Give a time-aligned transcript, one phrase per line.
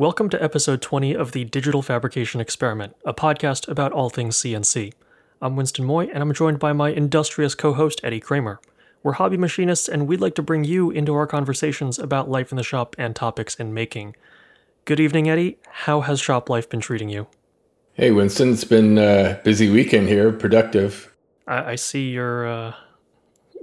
[0.00, 4.94] Welcome to episode 20 of the Digital Fabrication Experiment, a podcast about all things CNC.
[5.42, 8.62] I'm Winston Moy, and I'm joined by my industrious co host, Eddie Kramer.
[9.02, 12.56] We're hobby machinists, and we'd like to bring you into our conversations about life in
[12.56, 14.16] the shop and topics in making.
[14.86, 15.58] Good evening, Eddie.
[15.68, 17.26] How has shop life been treating you?
[17.92, 18.54] Hey, Winston.
[18.54, 21.14] It's been a busy weekend here, productive.
[21.46, 22.74] I, I see you're uh,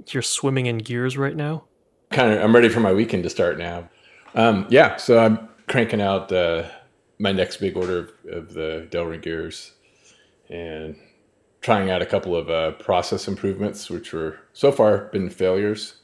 [0.06, 1.64] you're swimming in gears right now.
[2.12, 3.88] Kind of, I'm ready for my weekend to start now.
[4.36, 6.68] Um, yeah, so I'm cranking out uh,
[7.18, 9.72] my next big order of, of the Delrin gears
[10.48, 10.96] and
[11.60, 15.96] trying out a couple of uh, process improvements, which were so far been failures.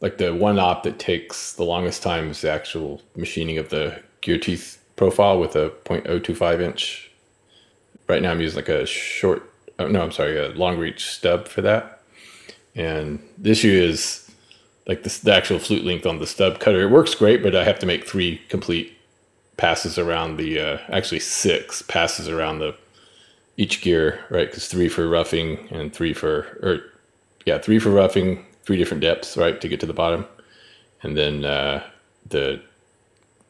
[0.00, 4.02] Like the one op that takes the longest time is the actual machining of the
[4.20, 7.10] gear teeth profile with a 0.025 inch.
[8.08, 11.48] Right now, I'm using like a short, oh, no, I'm sorry, a long reach stub
[11.48, 12.02] for that.
[12.74, 14.30] And the issue is
[14.86, 16.82] like the, the actual flute length on the stub cutter.
[16.82, 18.96] It works great, but I have to make three complete
[19.60, 22.74] passes around the, uh, actually six passes around the
[23.58, 24.48] each gear, right?
[24.48, 26.80] Because three for roughing and three for, or
[27.44, 30.26] yeah, three for roughing, three different depths, right, to get to the bottom,
[31.02, 31.82] and then uh,
[32.28, 32.60] the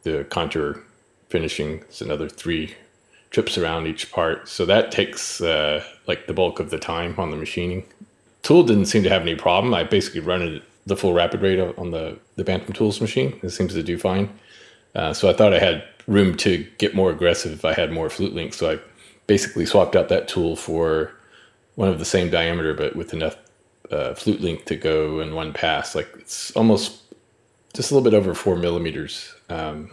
[0.03, 0.83] the contour
[1.29, 2.75] finishing is another three
[3.31, 4.49] trips around each part.
[4.49, 7.85] So that takes uh, like the bulk of the time on the machining.
[8.43, 9.75] Tool didn't seem to have any problem.
[9.75, 13.39] I basically run it the full rapid rate on the the Bantam Tools machine.
[13.43, 14.29] It seems to do fine.
[14.95, 18.11] Uh, so I thought I had room to get more aggressive if I had more
[18.11, 18.57] flute links.
[18.57, 18.81] So I
[19.29, 21.13] basically swapped out that tool for
[21.77, 23.37] one of the same diameter, but with enough
[23.93, 25.95] uh, flute length to go in one pass.
[25.95, 27.03] Like it's almost
[27.75, 29.93] just a little bit over four millimeters um,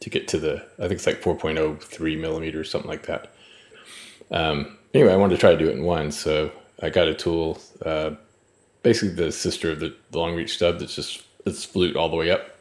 [0.00, 3.32] to get to the, I think it's like 4.03 millimeters, something like that.
[4.32, 6.10] Um, anyway, I wanted to try to do it in one.
[6.10, 6.50] So
[6.82, 8.12] I got a tool, uh,
[8.82, 12.16] basically the sister of the, the long reach stub that's just, it's flute all the
[12.16, 12.56] way up.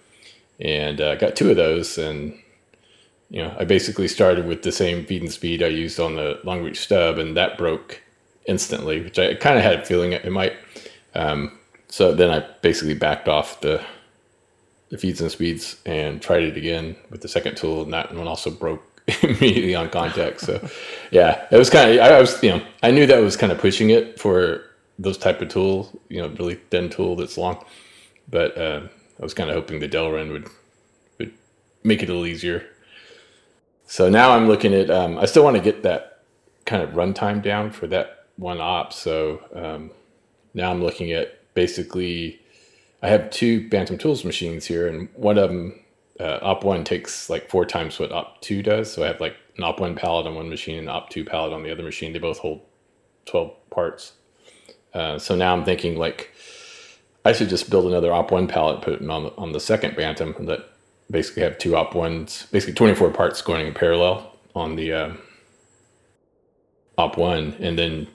[0.59, 2.37] And I uh, got two of those and
[3.30, 6.39] you know, I basically started with the same feed and speed I used on the
[6.44, 8.02] long reach stub, and that broke
[8.47, 10.53] instantly, which I kind of had a feeling it might.
[11.14, 13.83] Um, so then I basically backed off the
[14.89, 18.27] the feeds and speeds and tried it again with the second tool, and that one
[18.27, 18.83] also broke
[19.21, 20.42] immediately on contact.
[20.42, 20.67] So
[21.11, 23.59] yeah, it was kind of I was you know I knew that was kind of
[23.59, 24.64] pushing it for
[24.98, 27.64] those type of tool, you know, really thin tool that's long,
[28.30, 28.82] but uh,
[29.20, 30.49] I was kind of hoping the Delrin would
[31.20, 31.33] would
[31.83, 32.65] make it a little easier.
[33.89, 36.22] So now I'm looking at, um, I still want to get that
[36.66, 38.94] kind of runtime down for that one op.
[38.94, 39.89] So um,
[40.54, 42.39] now I'm looking at basically,
[43.02, 45.80] I have two Bantam Tools machines here, and one of them,
[46.20, 48.94] uh, op one takes like four times what op two does.
[48.94, 51.52] So I have like an op one pallet on one machine and op two pallet
[51.52, 52.14] on the other machine.
[52.14, 52.61] They both hold
[53.26, 54.14] 12 parts.
[54.94, 56.32] Uh, so now I'm thinking like,
[57.26, 59.95] I should just build another op one pallet, put it on the, on the second
[59.95, 60.60] Bantam, and let
[61.11, 65.14] basically have two op ones, basically 24 parts going in parallel on the uh,
[66.97, 68.08] op one, and then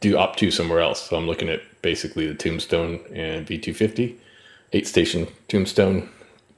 [0.00, 1.08] do op two somewhere else.
[1.08, 4.16] So I'm looking at basically the Tombstone and V250,
[4.72, 6.08] eight station Tombstone,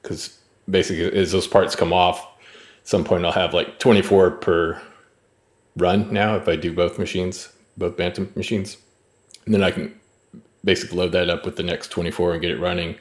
[0.01, 0.37] because
[0.69, 2.19] basically as those parts come off,
[2.81, 4.81] at some point I'll have like 24 per
[5.77, 8.77] run now if I do both machines, both Bantam machines.
[9.45, 9.93] And then I can
[10.63, 12.95] basically load that up with the next 24 and get it running,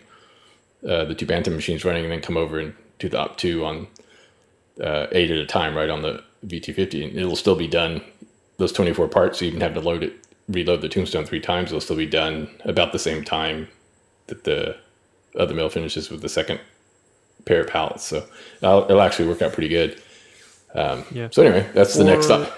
[0.86, 3.64] uh, the two Bantam machines running, and then come over and do the op two
[3.64, 3.86] on
[4.82, 8.02] uh, eight at a time, right on the V250, and it'll still be done.
[8.56, 10.12] Those 24 parts, so you even have to load it,
[10.48, 11.70] reload the tombstone three times.
[11.70, 13.68] It'll still be done about the same time
[14.28, 14.76] that the
[15.38, 16.60] other mill finishes with the second
[17.46, 18.04] pair of pallets.
[18.04, 18.24] So
[18.62, 20.00] it'll, it'll actually work out pretty good.
[20.74, 21.28] Um, yeah.
[21.30, 22.52] So anyway, that's the next step.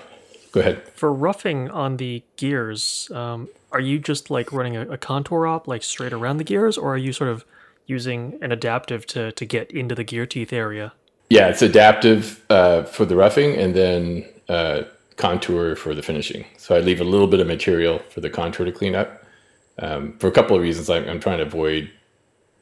[0.53, 0.83] Go ahead.
[0.95, 5.67] For roughing on the gears, um, are you just like running a, a contour op
[5.67, 7.45] like straight around the gears, or are you sort of
[7.87, 10.93] using an adaptive to to get into the gear teeth area.
[11.29, 14.83] Yeah, it's adaptive uh, for the roughing and then uh,
[15.17, 16.45] contour for the finishing.
[16.57, 19.25] So I leave a little bit of material for the contour to clean up.
[19.79, 21.91] Um, for a couple of reasons, I'm, I'm trying to avoid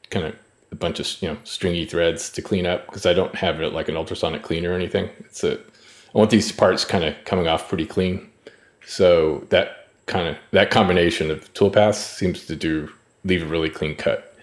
[0.09, 0.35] kind of
[0.71, 3.73] a bunch of you know stringy threads to clean up because I don't have it
[3.73, 5.09] like an ultrasonic cleaner or anything.
[5.19, 8.29] It's a I want these parts kind of coming off pretty clean.
[8.85, 12.89] So that kind of that combination of tool paths seems to do
[13.23, 14.34] leave a really clean cut.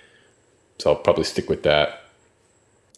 [0.83, 2.03] So I'll probably stick with that.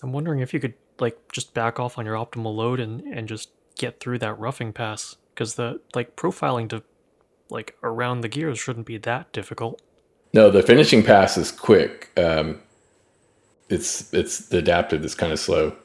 [0.02, 3.28] I'm wondering if you could like just back off on your optimal load and and
[3.28, 6.82] just get through that roughing pass because the like profiling to
[7.50, 9.82] like around the gears shouldn't be that difficult.
[10.32, 12.10] No, the finishing pass is quick.
[12.16, 12.62] Um,
[13.68, 15.76] it's it's the adaptive that's kind of slow.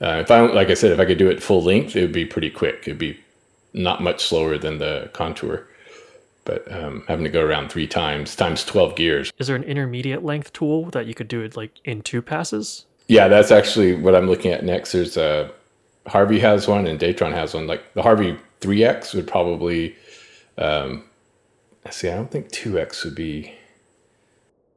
[0.00, 2.12] Uh, if I like I said, if I could do it full length, it would
[2.12, 2.84] be pretty quick.
[2.86, 3.20] It'd be
[3.74, 5.68] not much slower than the contour
[6.44, 9.32] but um, having to go around three times times 12 gears.
[9.38, 12.86] Is there an intermediate length tool that you could do it like in two passes?
[13.08, 14.92] Yeah, that's actually what I'm looking at next.
[14.92, 15.50] There's a
[16.06, 17.66] Harvey has one and Datron has one.
[17.66, 19.94] Like the Harvey 3X would probably,
[20.58, 21.04] um,
[21.90, 23.54] see, I don't think 2X would be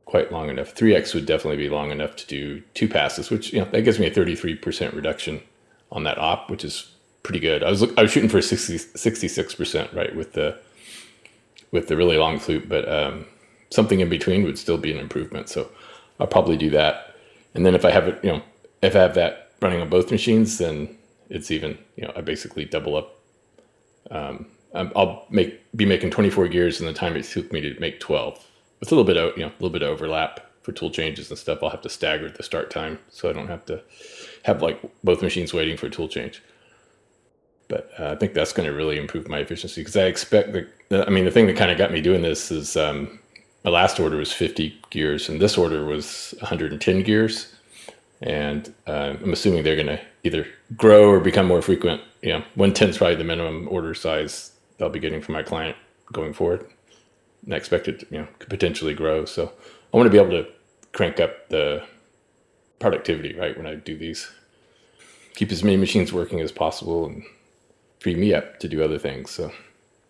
[0.06, 0.76] quite long enough.
[0.76, 4.00] 3X would definitely be long enough to do two passes, which, you know, that gives
[4.00, 5.42] me a 33% reduction
[5.92, 6.92] on that op, which is
[7.24, 7.64] pretty good.
[7.64, 10.60] I was, I was shooting for 60, 66%, right, with the,
[11.72, 13.26] with the really long flute, but, um,
[13.70, 15.50] something in between would still be an improvement.
[15.50, 15.70] So
[16.20, 17.16] I'll probably do that.
[17.54, 18.42] And then if I have it, you know,
[18.82, 20.98] if I have that running on both machines, then
[21.30, 23.20] it's even, you know, I basically double up.
[24.12, 28.00] Um, I'll make be making 24 gears in the time it took me to make
[28.00, 28.46] 12
[28.80, 31.30] with a little bit of, you know, a little bit of overlap for tool changes
[31.30, 31.60] and stuff.
[31.64, 33.82] I'll have to stagger the start time so I don't have to
[34.44, 36.42] have like both machines waiting for a tool change.
[37.68, 40.54] But uh, I think that's going to really improve my efficiency because I expect
[40.90, 43.20] the, I mean, the thing that kind of got me doing this is um,
[43.66, 47.52] my last order was 50 gears and this order was 110 gears.
[48.22, 50.48] And uh, i'm assuming they're going to either
[50.78, 54.90] grow or become more frequent you know 110 is probably the minimum order size i'll
[54.90, 55.76] be getting from my client
[56.14, 56.66] going forward.
[57.44, 59.26] And i expect it to, you know could potentially grow.
[59.26, 59.52] So
[59.94, 60.50] i want to be able to
[60.94, 61.84] crank up the
[62.80, 64.32] productivity right when i do these.
[65.36, 67.24] Keep as many machines working as possible and
[68.06, 69.52] free me up to do other things so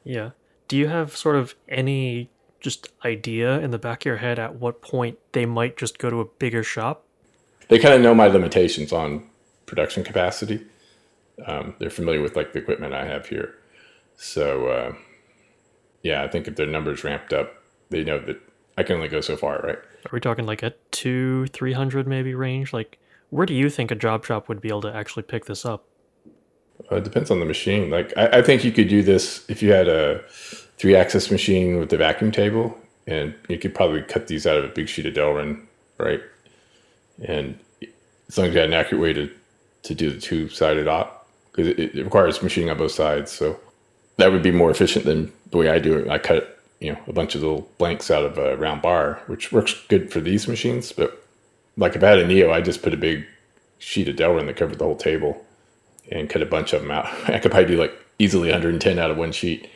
[0.04, 0.32] yeah
[0.68, 2.30] do you have sort of any
[2.66, 6.10] just idea in the back of your head at what point they might just go
[6.10, 7.06] to a bigger shop?
[7.68, 9.30] They kind of know my limitations on
[9.68, 10.66] production capacity.
[11.46, 13.54] Um, they're familiar with like the equipment I have here,
[14.16, 14.94] so uh,
[16.02, 17.54] yeah, I think if their numbers ramped up,
[17.92, 18.42] they know that
[18.78, 19.78] I can only go so far, right?
[19.78, 22.74] Are we talking like a two, three hundred maybe range?
[22.74, 22.98] Like,
[23.30, 25.86] where do you think a job shop would be able to actually pick this up?
[26.92, 27.90] Uh, it depends on the machine.
[27.90, 30.22] Like, I, I think you could do this if you had a
[30.78, 32.78] three axis machine with the vacuum table,
[33.08, 35.62] and you could probably cut these out of a big sheet of Delrin,
[35.98, 36.22] right?
[37.24, 37.58] And
[38.28, 39.30] as long as you had an accurate way to,
[39.84, 43.32] to do the two sided op, because it, it, requires machining on both sides.
[43.32, 43.60] So
[44.18, 46.10] that would be more efficient than the way I do it.
[46.10, 49.52] I cut, you know, a bunch of little blanks out of a round bar, which
[49.52, 50.92] works good for these machines.
[50.92, 51.26] But
[51.78, 53.26] like if I had a Neo, I just put a big
[53.80, 55.46] sheet of Delrin that covered the whole table
[56.12, 57.06] and cut a bunch of them out.
[57.30, 59.70] I could probably do like easily 110 out of one sheet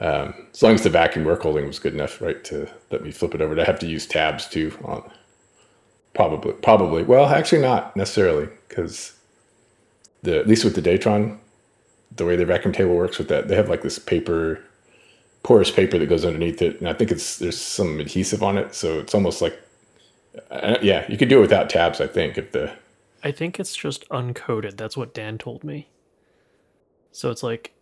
[0.00, 3.10] um, as long as the vacuum work holding was good enough, right, to let me
[3.10, 3.58] flip it over.
[3.58, 5.10] I have to use tabs too on
[6.14, 7.02] probably, probably.
[7.02, 9.14] Well, actually not necessarily because
[10.22, 11.38] the at least with the Datron,
[12.14, 14.62] the way the vacuum table works with that, they have like this paper,
[15.42, 18.74] porous paper that goes underneath it, and I think it's there's some adhesive on it,
[18.74, 19.58] so it's almost like,
[20.50, 22.00] uh, yeah, you could do it without tabs.
[22.02, 22.70] I think if the,
[23.26, 24.76] I think it's just uncoated.
[24.76, 25.88] That's what Dan told me.
[27.10, 27.74] So it's like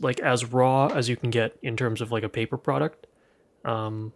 [0.00, 3.08] like as raw as you can get in terms of like a paper product
[3.64, 4.12] um,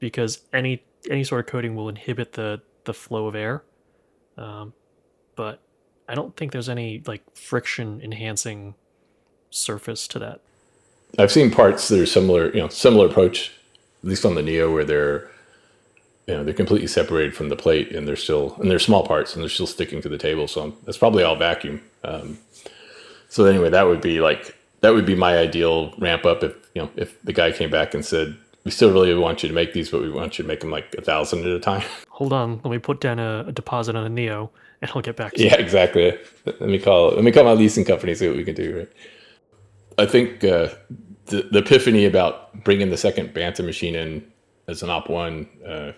[0.00, 3.62] because any any sort of coating will inhibit the the flow of air
[4.36, 4.74] um,
[5.34, 5.62] but
[6.08, 8.74] i don't think there's any like friction enhancing
[9.50, 10.40] surface to that
[11.18, 13.52] i've seen parts that are similar you know similar approach
[14.02, 15.30] at least on the neo where they're
[16.28, 19.34] you know they're completely separated from the plate and they're still and they're small parts
[19.34, 22.38] and they're still sticking to the table so that's probably all vacuum um,
[23.28, 26.82] so anyway that would be like that would be my ideal ramp up if you
[26.82, 29.72] know if the guy came back and said we still really want you to make
[29.72, 32.32] these but we want you to make them like a thousand at a time hold
[32.32, 34.50] on let me put down a, a deposit on a neo
[34.82, 35.46] and i'll get back to you.
[35.46, 35.64] yeah you.
[35.64, 38.78] exactly let me call let me call my leasing company see what we can do
[38.78, 38.88] right
[39.96, 40.68] i think uh,
[41.26, 44.30] the, the epiphany about bringing the second Bantam machine in
[44.66, 45.92] as an op one uh,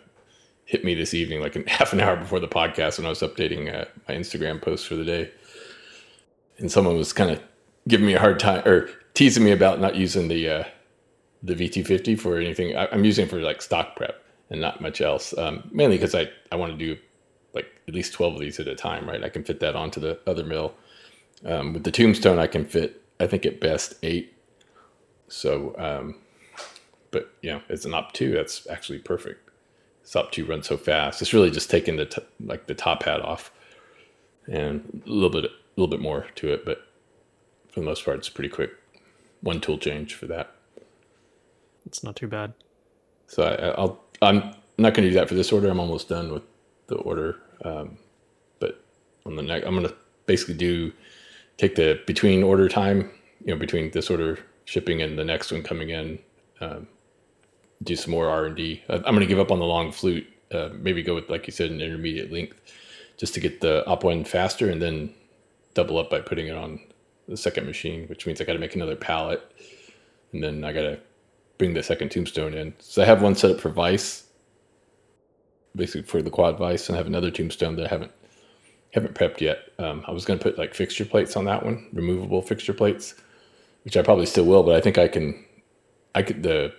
[0.70, 3.20] hit me this evening like an half an hour before the podcast when i was
[3.20, 5.30] updating uh, my instagram post for the day
[6.58, 7.42] and someone was kind of
[7.88, 10.64] giving me a hard time or teasing me about not using the uh,
[11.42, 12.76] the V250 for anything.
[12.76, 15.36] I, am using it for like stock prep and not much else.
[15.36, 17.00] Um, mainly because I I want to do
[17.54, 19.24] like at least 12 of these at a time, right?
[19.24, 20.74] I can fit that onto the other mill.
[21.44, 24.34] Um, with the tombstone, I can fit I think at best eight.
[25.28, 26.16] So, um,
[27.10, 28.32] but yeah, it's an op two.
[28.32, 29.49] That's actually perfect.
[30.10, 31.22] This op two runs so fast.
[31.22, 33.52] It's really just taking the t- like the top hat off
[34.50, 36.78] and a little bit a little bit more to it, but
[37.68, 38.72] for the most part, it's pretty quick.
[39.42, 40.52] One tool change for that.
[41.86, 42.54] It's not too bad.
[43.28, 45.70] So I, will I'm not going to do that for this order.
[45.70, 46.42] I'm almost done with
[46.88, 47.36] the order.
[47.64, 47.96] Um,
[48.58, 48.82] but
[49.24, 49.94] on the next, I'm going to
[50.26, 50.92] basically do
[51.56, 53.12] take the between order time,
[53.44, 56.18] you know, between this order shipping and the next one coming in.
[56.60, 56.88] Um,
[57.82, 58.82] do some more R and D.
[58.88, 60.26] I'm going to give up on the long flute.
[60.52, 62.60] Uh, maybe go with like you said, an intermediate length,
[63.16, 65.14] just to get the op one faster, and then
[65.74, 66.80] double up by putting it on
[67.28, 69.40] the second machine, which means I got to make another pallet,
[70.32, 70.98] and then I got to
[71.58, 72.74] bring the second tombstone in.
[72.80, 74.24] So I have one set up for vice,
[75.76, 78.12] basically for the quad vice, and I have another tombstone that I haven't
[78.92, 79.58] haven't prepped yet.
[79.78, 83.14] Um, I was going to put like fixture plates on that one, removable fixture plates,
[83.84, 85.44] which I probably still will, but I think I can,
[86.16, 86.74] I could, the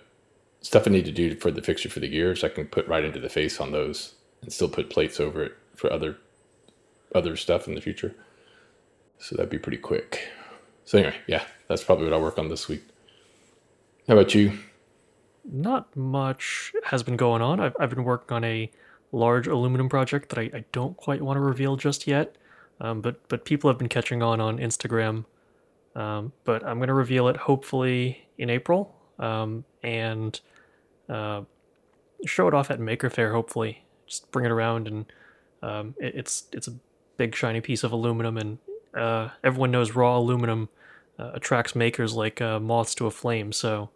[0.62, 3.04] stuff I need to do for the fixture for the gears, I can put right
[3.04, 6.16] into the face on those and still put plates over it for other,
[7.14, 8.14] other stuff in the future.
[9.18, 10.28] So that'd be pretty quick.
[10.84, 12.82] So anyway, yeah, that's probably what I'll work on this week.
[14.08, 14.58] How about you?
[15.44, 17.60] Not much has been going on.
[17.60, 18.70] I've, I've been working on a
[19.12, 22.36] large aluminum project that I, I don't quite want to reveal just yet.
[22.80, 25.24] Um, but but people have been catching on on Instagram.
[25.94, 30.40] Um, but I'm going to reveal it hopefully in April um, and
[31.12, 31.42] uh,
[32.26, 33.32] show it off at Maker Faire.
[33.32, 35.06] Hopefully, just bring it around and
[35.62, 36.74] um, it, it's it's a
[37.16, 38.58] big shiny piece of aluminum and
[38.94, 40.68] uh, everyone knows raw aluminum
[41.18, 43.52] uh, attracts makers like uh, moths to a flame.
[43.52, 43.90] So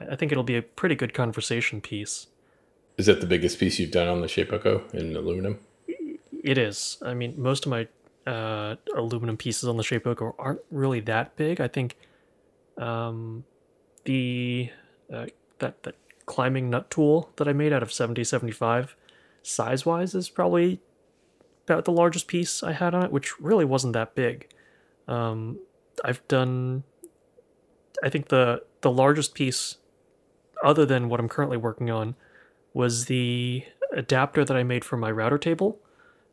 [0.00, 2.26] I think it'll be a pretty good conversation piece.
[2.96, 5.58] Is that the biggest piece you've done on the Shapeoko in aluminum?
[6.42, 6.98] It is.
[7.02, 7.88] I mean, most of my
[8.26, 11.60] uh, aluminum pieces on the Shapeoko aren't really that big.
[11.60, 11.96] I think
[12.78, 13.44] um,
[14.04, 14.70] the
[15.12, 15.26] uh,
[15.58, 15.94] that that
[16.26, 18.96] climbing nut tool that I made out of 7075
[19.42, 20.80] size wise is probably
[21.66, 24.48] about the largest piece I had on it, which really wasn't that big.
[25.08, 25.60] Um,
[26.04, 26.82] I've done,
[28.02, 29.78] I think the the largest piece,
[30.62, 32.14] other than what I'm currently working on,
[32.74, 35.78] was the adapter that I made for my router table,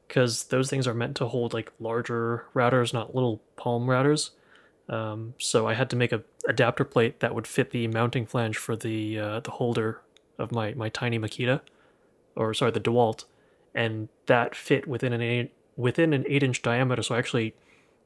[0.08, 4.32] because those things are meant to hold like larger routers, not little palm routers.
[4.90, 8.58] Um, so I had to make a adapter plate that would fit the mounting flange
[8.58, 10.02] for the uh, the holder
[10.38, 11.62] of my my tiny Makita,
[12.36, 13.26] or sorry, the Dewalt,
[13.74, 17.02] and that fit within an eight, within an eight inch diameter.
[17.02, 17.56] So I actually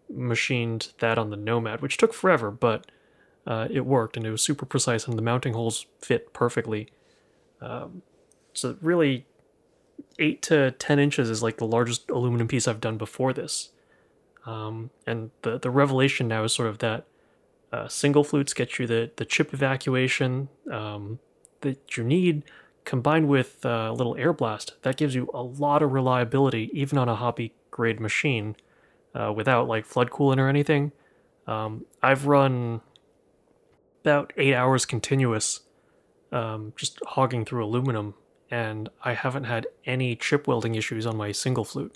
[0.09, 2.85] machined that on the Nomad, which took forever, but
[3.45, 6.89] uh, it worked and it was super precise, and the mounting holes fit perfectly.
[7.59, 8.03] Um,
[8.53, 9.25] so really,
[10.19, 13.71] eight to ten inches is like the largest aluminum piece I've done before this.
[14.47, 17.05] Um, and the the revelation now is sort of that
[17.71, 21.19] uh, single flutes get you the the chip evacuation um,
[21.61, 22.43] that you need,
[22.85, 24.73] combined with uh, a little air blast.
[24.83, 28.55] That gives you a lot of reliability, even on a hobby grade machine,
[29.13, 30.93] uh, without like flood cooling or anything.
[31.45, 32.81] Um, I've run
[34.01, 35.61] about eight hours continuous,
[36.31, 38.15] um, just hogging through aluminum
[38.49, 41.95] and I haven't had any chip welding issues on my single flute.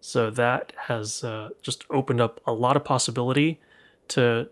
[0.00, 3.60] So that has uh, just opened up a lot of possibility
[4.08, 4.48] to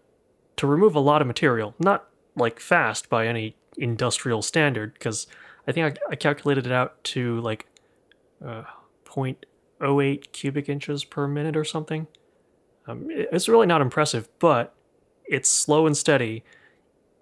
[0.56, 1.74] to remove a lot of material.
[1.78, 5.26] Not like fast by any industrial standard, because
[5.68, 7.66] I think I, I, calculated it out to like
[8.44, 8.62] uh,
[9.04, 12.06] 0.08 cubic inches per minute or something.
[12.86, 14.74] Um, it's really not impressive, but
[15.26, 16.44] it's slow and steady,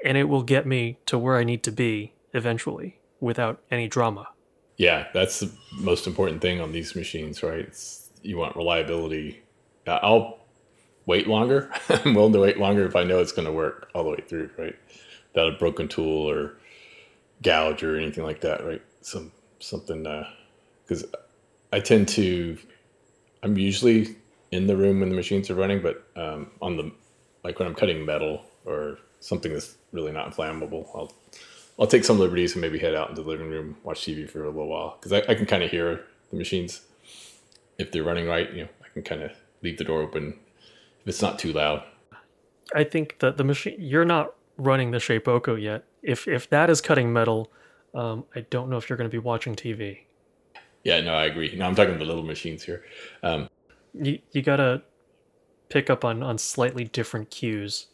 [0.04, 4.28] and it will get me to where I need to be eventually without any drama.
[4.76, 7.61] Yeah, that's the most important thing on these machines, right?
[7.61, 9.43] It's, you want reliability.
[9.87, 10.38] I'll
[11.07, 11.71] wait longer.
[11.88, 14.25] I'm willing to wait longer if I know it's going to work all the way
[14.26, 14.75] through, right?
[15.33, 16.57] Without a broken tool or
[17.43, 18.83] gouge or anything like that, right?
[19.02, 20.02] Some something
[20.85, 21.19] because uh,
[21.73, 22.59] I tend to.
[23.43, 24.16] I'm usually
[24.52, 26.90] in the room when the machines are running, but um, on the
[27.43, 31.12] like when I'm cutting metal or something that's really not flammable, I'll
[31.78, 34.45] I'll take some liberties and maybe head out into the living room, watch TV for
[34.45, 36.81] a little while because I, I can kind of hear the machines
[37.78, 38.52] if they're running right.
[38.52, 40.38] You know, I can kind of leave the door open
[41.00, 41.83] if it's not too loud.
[42.75, 45.85] I think that the machine you're not running the Shapeoko yet.
[46.02, 47.50] If if that is cutting metal,
[47.95, 50.00] um, I don't know if you're going to be watching TV.
[50.83, 51.54] Yeah, no, I agree.
[51.57, 52.85] No, I'm talking the little machines here.
[53.23, 53.49] Um,
[53.95, 54.83] you you gotta
[55.69, 57.87] pick up on on slightly different cues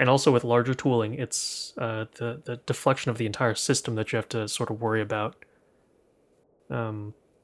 [0.00, 4.10] and also with larger tooling, it's uh, the the deflection of the entire system that
[4.10, 5.36] you have to sort of worry about.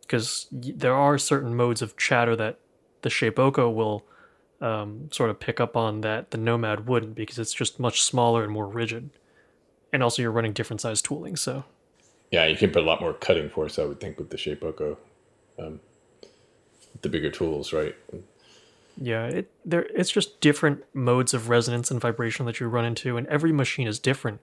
[0.06, 2.58] Because there are certain modes of chatter that
[3.02, 4.04] the Shapeoko will
[4.60, 8.44] um, sort of pick up on that the Nomad wouldn't, because it's just much smaller
[8.44, 9.10] and more rigid.
[9.92, 11.64] And also, you're running different size tooling, so.
[12.30, 14.96] Yeah, you can put a lot more cutting force, I would think, with the Shapeoko.
[15.58, 15.80] Um,
[17.02, 17.94] the bigger tools, right?
[19.00, 23.16] Yeah, it there it's just different modes of resonance and vibration that you run into,
[23.16, 24.40] and every machine is different,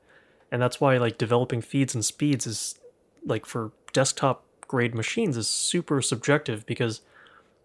[0.51, 2.79] and that's why like developing feeds and speeds is
[3.25, 4.43] like for desktop
[4.73, 7.01] grade machines is super subjective because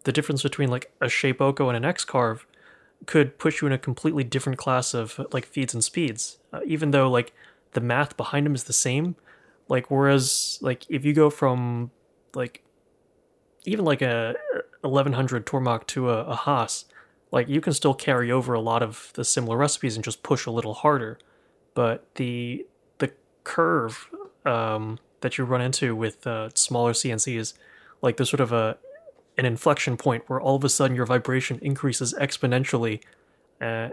[0.04, 2.46] the difference between like a shape Shapeoko and an X-Carve
[3.06, 6.90] could push you in a completely different class of like feeds and speeds, uh, even
[6.90, 7.32] though like
[7.72, 9.16] the math behind them is the same.
[9.68, 11.92] Like whereas like if you go from
[12.34, 12.62] like
[13.64, 14.34] even like a
[14.82, 16.84] 1100 Tormach to a, a Haas,
[17.30, 20.44] like you can still carry over a lot of the similar recipes and just push
[20.44, 21.18] a little harder.
[21.72, 22.66] But the
[22.98, 23.12] the
[23.44, 24.10] curve
[24.44, 27.54] um, that you run into with uh, smaller CNCs,
[28.02, 28.78] like there's sort of a
[29.36, 33.00] an inflection point where all of a sudden your vibration increases exponentially,
[33.60, 33.88] uh,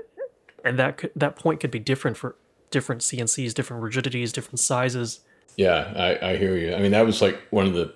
[0.64, 2.36] and that could, that point could be different for
[2.72, 5.20] different CNCs, different rigidities, different sizes.
[5.56, 6.74] Yeah, I, I hear you.
[6.74, 7.94] I mean, that was like one of the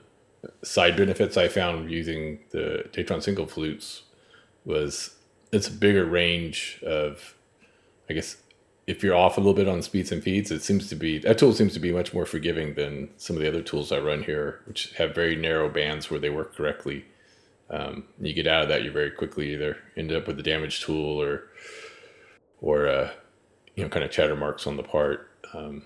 [0.64, 4.04] side benefits I found using the Datron single flutes
[4.64, 5.16] was
[5.52, 7.36] it's a bigger range of,
[8.10, 8.38] I guess,
[8.90, 11.38] if you're off a little bit on speeds and feeds, it seems to be that
[11.38, 14.24] tool seems to be much more forgiving than some of the other tools I run
[14.24, 17.06] here, which have very narrow bands where they work correctly.
[17.70, 20.82] Um, you get out of that, you very quickly either end up with a damaged
[20.82, 21.44] tool or,
[22.62, 23.12] or uh,
[23.76, 25.30] you know, kind of chatter marks on the part.
[25.54, 25.84] Um,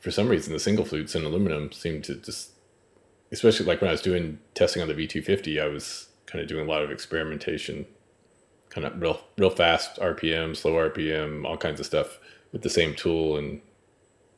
[0.00, 2.50] for some reason, the single flutes in aluminum seem to just,
[3.30, 6.66] especially like when I was doing testing on the V250, I was kind of doing
[6.66, 7.86] a lot of experimentation
[8.72, 12.18] kind of real real fast RPM, slow RPM, all kinds of stuff
[12.52, 13.60] with the same tool, and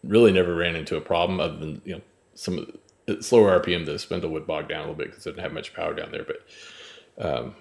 [0.03, 2.01] really never ran into a problem other than you know
[2.35, 2.79] some
[3.21, 3.87] slower RPM.
[3.87, 6.11] The spindle would bog down a little bit because it didn't have much power down
[6.11, 6.25] there.
[6.25, 7.55] But um,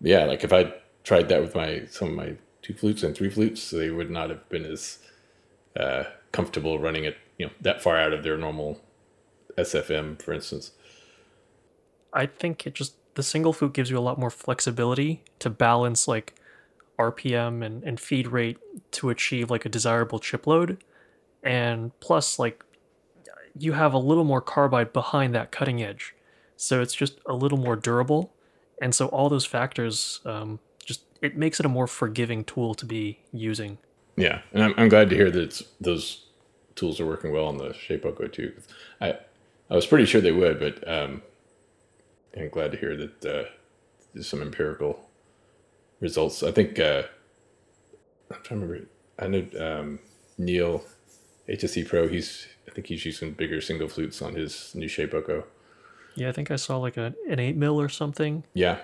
[0.00, 3.30] yeah, like if I tried that with my some of my two flutes and three
[3.30, 4.98] flutes, they would not have been as
[5.76, 8.80] uh, comfortable running it you know that far out of their normal
[9.58, 10.72] SFM, for instance.
[12.12, 16.06] I think it just the single flute gives you a lot more flexibility to balance
[16.06, 16.34] like
[16.98, 18.58] RPM and, and feed rate
[18.92, 20.84] to achieve like a desirable chip load.
[21.42, 22.64] And plus, like,
[23.58, 26.14] you have a little more carbide behind that cutting edge.
[26.56, 28.32] So it's just a little more durable.
[28.82, 32.84] And so all those factors, um, just it makes it a more forgiving tool to
[32.84, 33.78] be using.
[34.16, 34.42] Yeah.
[34.52, 36.26] And I'm, I'm glad to hear that those
[36.74, 38.52] tools are working well on the Shapeoko too.
[39.00, 39.18] I,
[39.70, 41.22] I was pretty sure they would, but um,
[42.34, 43.48] and glad to hear that uh,
[44.14, 45.08] there's some empirical
[46.00, 46.42] results.
[46.42, 47.02] I think uh,
[48.30, 48.88] I'm trying to remember.
[49.18, 49.98] I know um,
[50.38, 50.84] Neil
[51.48, 52.08] HSC Pro.
[52.08, 55.44] He's I think he's using bigger single flutes on his new Shapeoko.
[56.14, 58.44] Yeah, I think I saw like a, an eight mil or something.
[58.54, 58.78] Yeah,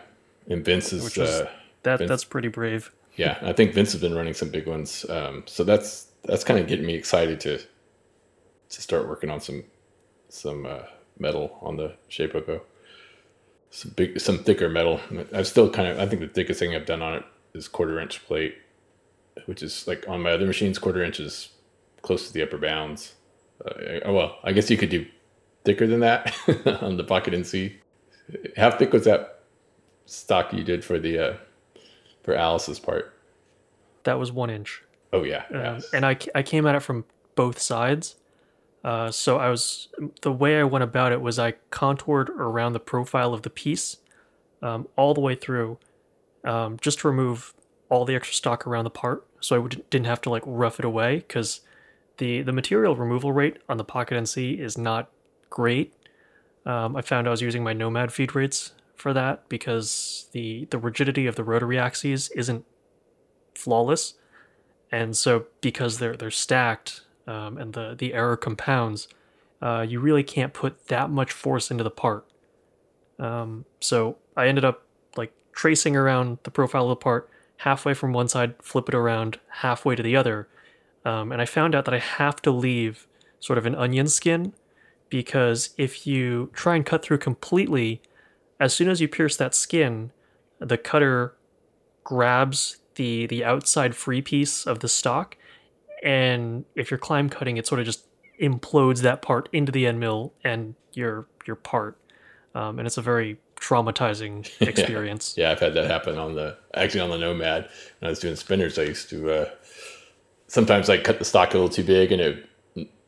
[0.48, 1.50] and Vince is, is uh,
[1.82, 2.92] that Vince, that's pretty brave.
[3.16, 5.08] yeah, I think Vince has been running some big ones.
[5.08, 9.64] Um, so that's that's kind of getting me excited to to start working on some
[10.28, 10.82] some uh,
[11.18, 12.60] metal on the Shapeoko
[13.76, 15.00] some big, some thicker metal.
[15.34, 18.00] I've still kind of, I think the thickest thing I've done on it is quarter
[18.00, 18.56] inch plate,
[19.44, 21.50] which is like on my other machines, quarter inch is
[22.00, 23.16] close to the upper bounds.
[23.62, 25.04] Uh, well, I guess you could do
[25.66, 26.34] thicker than that
[26.82, 27.74] on the pocket NC.
[28.56, 29.42] How thick was that
[30.06, 31.36] stock you did for the uh,
[32.22, 33.12] for Alice's part?
[34.04, 34.82] That was one inch.
[35.12, 38.16] Oh yeah, um, and I I came at it from both sides.
[38.86, 39.88] Uh, so I was
[40.22, 43.96] the way I went about it was I contoured around the profile of the piece
[44.62, 45.78] um, all the way through,
[46.44, 47.52] um, just to remove
[47.88, 50.78] all the extra stock around the part, so I would, didn't have to like rough
[50.78, 51.62] it away because
[52.18, 55.10] the the material removal rate on the Pocket NC is not
[55.50, 55.92] great.
[56.64, 60.78] Um, I found I was using my Nomad feed rates for that because the the
[60.78, 62.64] rigidity of the rotary axes isn't
[63.52, 64.14] flawless,
[64.92, 69.08] and so because they're they're stacked um, and the, the error compounds,
[69.60, 72.26] uh, you really can't put that much force into the part.
[73.18, 74.82] Um, so I ended up
[75.16, 79.40] like tracing around the profile of the part halfway from one side, flip it around
[79.48, 80.48] halfway to the other.
[81.04, 83.06] Um, and I found out that I have to leave
[83.40, 84.52] sort of an onion skin
[85.08, 88.02] because if you try and cut through completely,
[88.58, 90.10] as soon as you pierce that skin,
[90.58, 91.34] the cutter
[92.04, 95.36] grabs the the outside free piece of the stock
[96.06, 98.06] and if you're climb cutting, it sort of just
[98.40, 101.98] implodes that part into the end mill and your your part,
[102.54, 105.34] um, and it's a very traumatizing experience.
[105.36, 105.46] yeah.
[105.46, 108.36] yeah, I've had that happen on the actually on the Nomad when I was doing
[108.36, 108.78] spinners.
[108.78, 109.50] I used to uh,
[110.46, 112.48] sometimes I cut the stock a little too big, and it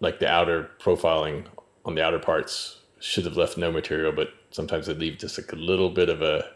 [0.01, 1.47] like the outer profiling
[1.85, 5.53] on the outer parts should have left no material, but sometimes they leave just like
[5.53, 6.51] a little bit of a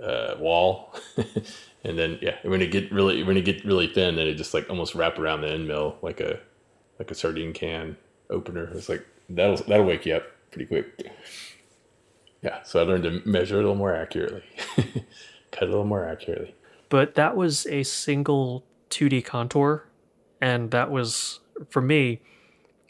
[0.00, 0.94] uh, wall,
[1.84, 4.54] and then yeah, when it get really when it get really thin, then it just
[4.54, 6.38] like almost wrap around the end mill like a
[6.98, 7.96] like a sardine can
[8.28, 8.70] opener.
[8.74, 11.10] It's like that'll that'll wake you up pretty quick.
[12.42, 14.42] Yeah, so I learned to measure a little more accurately,
[15.52, 16.54] cut a little more accurately.
[16.88, 19.86] But that was a single 2D contour,
[20.40, 22.20] and that was for me.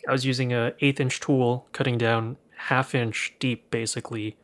[0.09, 4.37] I was using a eighth inch tool, cutting down half inch deep, basically.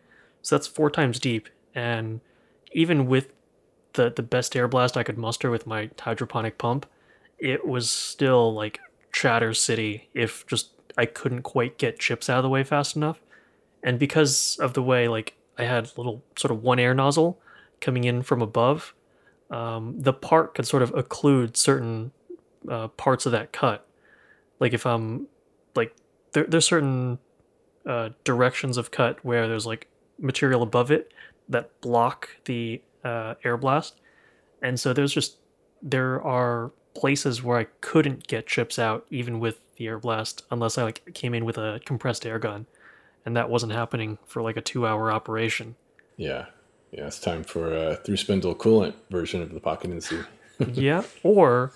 [0.42, 2.20] So that's four times deep, and
[2.72, 3.32] even with
[3.96, 6.86] the the best air blast I could muster with my hydroponic pump,
[7.38, 8.80] it was still like
[9.12, 13.20] chatter city if just I couldn't quite get chips out of the way fast enough.
[13.82, 17.40] And because of the way like I had little sort of one air nozzle
[17.80, 18.94] coming in from above,
[19.50, 22.12] um, the part could sort of occlude certain
[22.68, 23.86] uh, parts of that cut.
[24.60, 25.28] Like if I'm
[25.74, 25.94] like
[26.32, 27.18] there, there's certain
[27.86, 31.12] uh, directions of cut where there's like material above it
[31.48, 34.00] that block the uh, air blast,
[34.62, 35.36] and so there's just
[35.82, 40.78] there are places where I couldn't get chips out even with the air blast unless
[40.78, 42.66] I like came in with a compressed air gun,
[43.24, 45.76] and that wasn't happening for like a two hour operation.
[46.16, 46.46] Yeah,
[46.90, 50.26] yeah, it's time for a through spindle coolant version of the Pocket NC.
[50.74, 51.72] yeah, or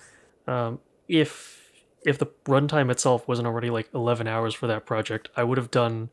[0.46, 1.60] um, if
[2.04, 5.70] if the runtime itself wasn't already like 11 hours for that project, I would have
[5.70, 6.08] done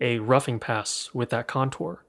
[0.00, 2.03] a roughing pass with that contour.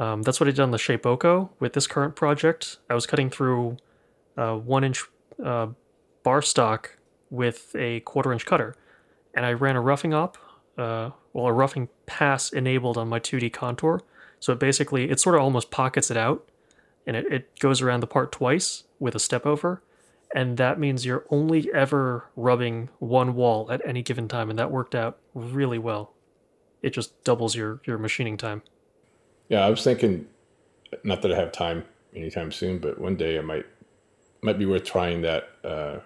[0.00, 2.78] Um, that's what I did on the Shapeoko with this current project.
[2.88, 3.76] I was cutting through
[4.34, 5.04] uh, one inch
[5.44, 5.66] uh,
[6.22, 6.96] bar stock
[7.28, 8.74] with a quarter inch cutter,
[9.34, 10.38] and I ran a roughing op,
[10.78, 14.00] uh, well, a roughing pass enabled on my 2D contour.
[14.40, 16.48] So it basically, it sort of almost pockets it out,
[17.06, 19.82] and it, it goes around the part twice with a step over,
[20.34, 24.70] and that means you're only ever rubbing one wall at any given time, and that
[24.70, 26.14] worked out really well.
[26.80, 28.62] It just doubles your your machining time.
[29.50, 30.26] Yeah, I was thinking,
[31.02, 31.84] not that I have time
[32.14, 33.66] anytime soon, but one day I might
[34.42, 35.98] might be worth trying that uh,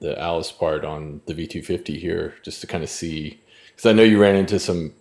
[0.00, 4.02] the Alice part on the V250 here, just to kind of see, because I know
[4.02, 4.94] you ran into some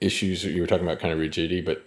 [0.00, 0.44] issues.
[0.44, 1.86] You were talking about kind of rigidity, but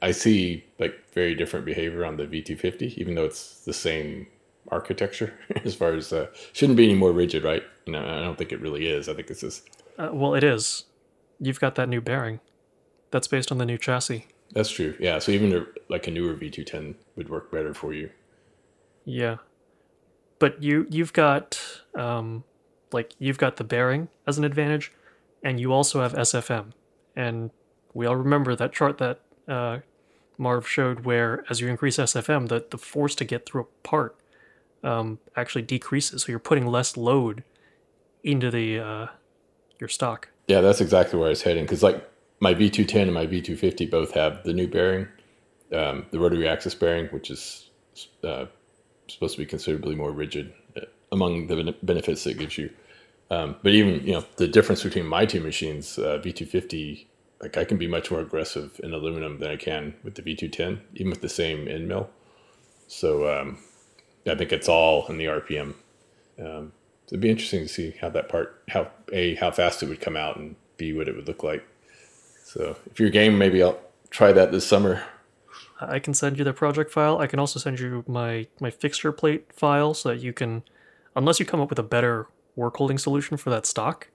[0.00, 4.28] I see like very different behavior on the V250, even though it's the same
[4.68, 7.64] architecture as far as uh, shouldn't be any more rigid, right?
[7.86, 9.08] Know, I don't think it really is.
[9.08, 10.84] I think it's just Uh, well, it is.
[11.40, 12.38] You've got that new bearing.
[13.10, 14.26] That's based on the new chassis.
[14.52, 14.96] that's true.
[15.00, 18.10] Yeah, so even a, like a newer V210 would work better for you.
[19.04, 19.36] Yeah,
[20.38, 21.60] but you you've got
[21.94, 22.44] um,
[22.92, 24.92] like you've got the bearing as an advantage,
[25.42, 26.72] and you also have SFM,
[27.16, 27.50] and
[27.94, 29.78] we all remember that chart that uh,
[30.38, 34.16] Marv showed where as you increase SFM, the the force to get through a part
[34.82, 37.42] um, actually decreases, so you're putting less load
[38.22, 39.06] into the uh,
[39.78, 40.28] your stock.
[40.48, 42.09] Yeah, that's exactly where I was heading because like
[42.40, 45.06] my V210 and my V250 both have the new bearing,
[45.72, 47.68] um, the rotary axis bearing, which is
[48.24, 48.46] uh,
[49.08, 50.80] supposed to be considerably more rigid uh,
[51.12, 52.70] among the ben- benefits it gives you.
[53.30, 57.06] Um, but even you know the difference between my two machines, uh, V250,
[57.42, 60.80] like I can be much more aggressive in aluminum than I can with the V210,
[60.94, 62.10] even with the same end mill.
[62.88, 63.58] So um,
[64.26, 65.74] I think it's all in the RPM.
[66.42, 66.72] Um,
[67.06, 70.16] it'd be interesting to see how that part, how a how fast it would come
[70.16, 71.64] out, and b what it would look like.
[72.52, 73.78] So if you're game, maybe I'll
[74.10, 75.04] try that this summer.
[75.80, 77.18] I can send you the project file.
[77.18, 80.64] I can also send you my my fixture plate file so that you can,
[81.14, 84.08] unless you come up with a better work holding solution for that stock,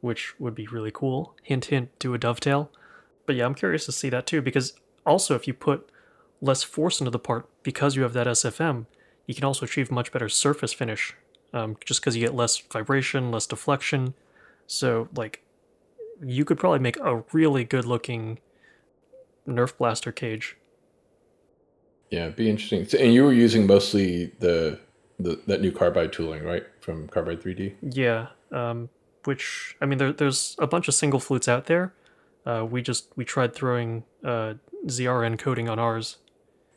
[0.00, 1.34] which would be really cool.
[1.42, 2.70] Hint, hint, do a dovetail.
[3.26, 4.72] But yeah, I'm curious to see that too because
[5.04, 5.90] also if you put
[6.40, 8.86] less force into the part because you have that SFM,
[9.26, 11.14] you can also achieve much better surface finish,
[11.52, 14.14] um, just because you get less vibration, less deflection.
[14.66, 15.42] So like,
[16.24, 18.38] you could probably make a really good looking
[19.46, 20.56] Nerf blaster cage
[22.10, 22.86] Yeah, it'd be interesting.
[22.86, 24.78] So, and you were using mostly the,
[25.18, 27.74] the that new carbide tooling, right, from Carbide 3D.
[27.82, 28.88] Yeah, um,
[29.24, 31.94] which I mean, there, there's a bunch of single flutes out there.
[32.44, 34.54] Uh, we just we tried throwing uh,
[34.86, 36.18] ZRN coating on ours.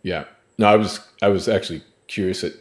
[0.02, 0.26] Yeah.
[0.58, 2.54] No, I was I was actually curious at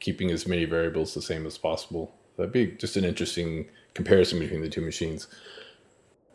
[0.00, 2.14] keeping as many variables the same as possible.
[2.36, 5.26] That'd be just an interesting comparison between the two machines.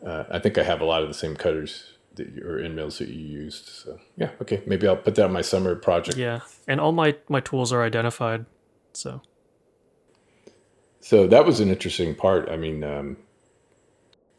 [0.04, 2.76] Uh, I think I have a lot of the same cutters that you, or end
[2.76, 3.66] mills that you used.
[3.66, 6.16] So yeah, okay, maybe I'll put that on my summer project.
[6.16, 8.46] Yeah, and all my my tools are identified.
[8.92, 9.22] So
[11.00, 12.48] So that was an interesting part.
[12.48, 13.16] I mean, um,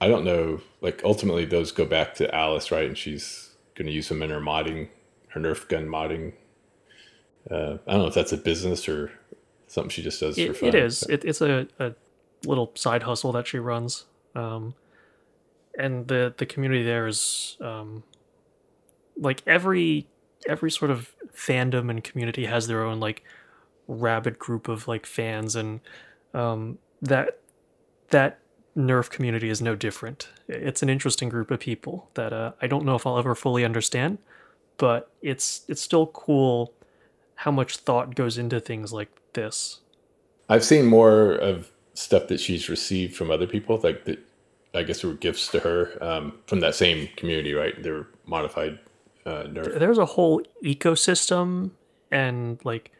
[0.01, 0.61] I don't know.
[0.81, 2.85] Like ultimately, those go back to Alice, right?
[2.85, 4.89] And she's going to use them in her modding,
[5.29, 6.33] her Nerf gun modding.
[7.49, 9.11] Uh, I don't know if that's a business or
[9.67, 10.69] something she just does for fun.
[10.69, 11.03] it is.
[11.03, 11.93] It, it's a, a
[12.45, 14.05] little side hustle that she runs.
[14.35, 14.75] Um,
[15.79, 18.03] and the the community there is um,
[19.17, 20.07] like every
[20.47, 23.23] every sort of fandom and community has their own like
[23.87, 25.79] rabid group of like fans and
[26.33, 27.39] um, that
[28.09, 28.39] that
[28.77, 32.85] nerf community is no different it's an interesting group of people that uh, i don't
[32.85, 34.19] know if i'll ever fully understand
[34.77, 36.71] but it's it's still cool
[37.35, 39.79] how much thought goes into things like this
[40.49, 44.19] I've seen more of stuff that she's received from other people, like that.
[44.73, 47.81] I guess were gifts to her um, from that same community, right?
[47.81, 48.79] They were modified
[49.25, 49.79] uh, Nerf.
[49.79, 51.71] there's a whole ecosystem
[52.11, 52.91] and like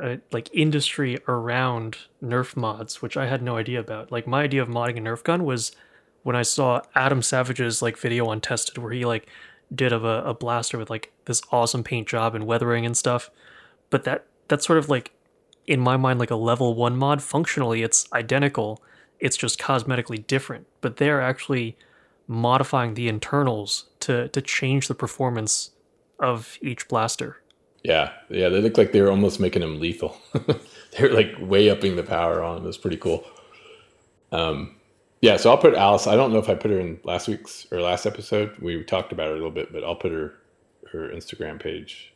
[0.00, 4.10] uh, like industry around Nerf mods, which I had no idea about.
[4.10, 5.72] Like my idea of modding a Nerf gun was
[6.22, 9.26] when I saw Adam Savage's like video on Tested, where he like
[9.74, 13.30] did of a, a blaster with like this awesome paint job and weathering and stuff.
[13.90, 15.12] But that that's sort of like
[15.66, 17.22] in my mind like a level one mod.
[17.22, 18.82] Functionally, it's identical.
[19.22, 20.66] It's just cosmetically different.
[20.82, 21.76] But they're actually
[22.26, 25.70] modifying the internals to to change the performance
[26.18, 27.38] of each blaster.
[27.82, 30.16] Yeah, yeah, they look like they were almost making them lethal.
[30.92, 32.64] They're like way upping the power on.
[32.66, 33.24] It's pretty cool.
[34.30, 34.76] Um,
[35.20, 36.06] yeah, so I'll put Alice.
[36.06, 38.56] I don't know if I put her in last week's or last episode.
[38.60, 40.34] We talked about her a little bit, but I'll put her
[40.92, 42.12] her Instagram page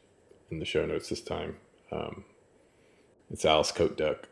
[0.51, 1.57] in the show notes this time.
[1.91, 2.25] Um,
[3.31, 4.25] it's Alice Coatduck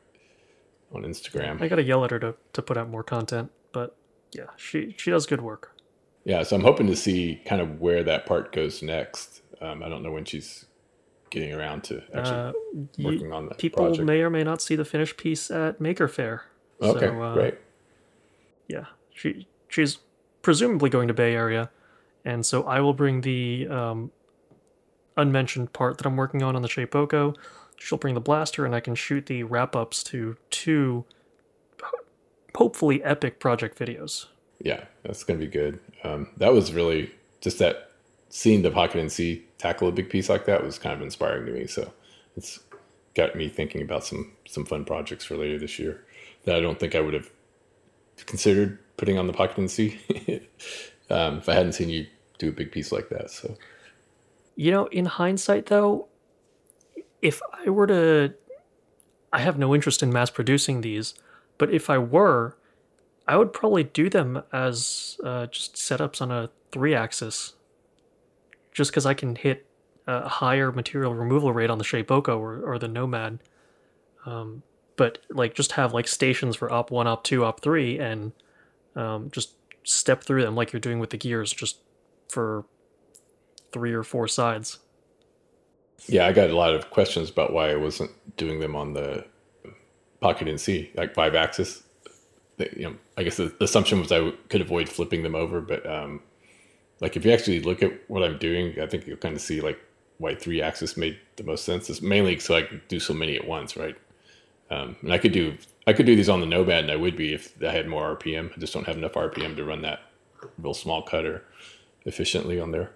[0.94, 1.60] on Instagram.
[1.60, 3.96] I gotta yell at her to, to put out more content, but
[4.32, 5.72] yeah, she she does good work.
[6.24, 9.42] Yeah, so I'm hoping to see kind of where that part goes next.
[9.60, 10.64] Um, I don't know when she's
[11.30, 12.52] getting around to actually Uh,
[12.98, 14.04] working on that people project.
[14.06, 16.44] may or may not see the finished piece at Maker Faire.
[16.80, 17.54] okay, So, uh, great.
[18.68, 19.98] Yeah, she she's
[20.42, 21.70] presumably going to Bay Area,
[22.24, 24.10] and so I will bring the um,
[25.16, 27.36] unmentioned part that I'm working on on the Shapeoko.
[27.76, 31.04] She'll bring the blaster, and I can shoot the wrap ups to two
[32.54, 34.26] hopefully epic project videos.
[34.60, 35.80] Yeah, that's gonna be good.
[36.02, 37.90] Um, that was really just that
[38.28, 41.52] seeing the Pocket NC tackle a big piece like that was kind of inspiring to
[41.52, 41.66] me.
[41.66, 41.92] So
[42.36, 42.60] it's
[43.14, 46.04] got me thinking about some some fun projects for later this year
[46.44, 47.30] that I don't think I would have
[48.26, 49.98] considered putting on the pocket and see
[51.10, 52.06] um, if I hadn't seen you
[52.38, 53.30] do a big piece like that.
[53.30, 53.56] So
[54.56, 56.08] You know, in hindsight, though,
[57.24, 58.34] if I were to,
[59.32, 61.14] I have no interest in mass producing these,
[61.56, 62.58] but if I were,
[63.26, 67.54] I would probably do them as uh, just setups on a three axis,
[68.72, 69.66] just because I can hit
[70.06, 73.38] a higher material removal rate on the Shapeoko or, or the Nomad.
[74.26, 74.62] Um,
[74.96, 78.32] but like just have like stations for op one, op two, op three, and
[78.96, 81.78] um, just step through them like you're doing with the gears, just
[82.28, 82.66] for
[83.72, 84.80] three or four sides.
[86.06, 89.24] Yeah, I got a lot of questions about why I wasn't doing them on the
[90.20, 91.82] Pocket NC like five axis.
[92.58, 96.22] You know, I guess the, assumption was I could avoid flipping them over, but um,
[97.00, 99.60] like if you actually look at what I'm doing, I think you'll kind of see
[99.60, 99.78] like
[100.18, 101.90] why three axis made the most sense.
[101.90, 103.96] It's mainly so I can do so many at once, right?
[104.70, 107.16] Um, and I could do I could do these on the Nomad, and I would
[107.16, 108.52] be if I had more RPM.
[108.52, 110.00] I just don't have enough RPM to run that
[110.58, 111.44] real small cutter
[112.06, 112.90] efficiently on there.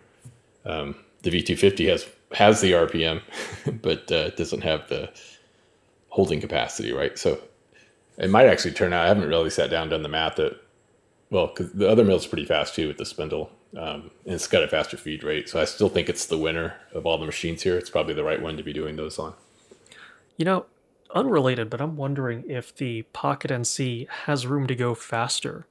[0.65, 3.23] Um, the V250 has has the RPM,
[3.83, 5.11] but uh, doesn't have the
[6.09, 7.19] holding capacity, right?
[7.19, 7.41] So
[8.19, 9.05] it might actually turn out.
[9.05, 10.61] I haven't really sat down done the math that
[11.31, 14.63] well, because the other mill's pretty fast too with the spindle, um, and it's got
[14.63, 15.49] a faster feed rate.
[15.49, 17.77] So I still think it's the winner of all the machines here.
[17.77, 19.35] It's probably the right one to be doing those on.
[20.39, 20.67] You know,
[21.15, 25.67] unrelated, but I'm wondering if the Pocket NC has room to go faster.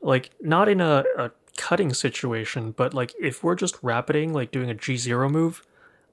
[0.00, 4.70] Like, not in a, a cutting situation, but like if we're just rapiding, like doing
[4.70, 5.62] a G0 move,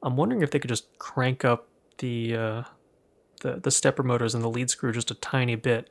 [0.04, 2.64] I'm wondering if they could just crank up the uh,
[3.42, 5.90] the the stepper motors and the lead screw just a tiny bit.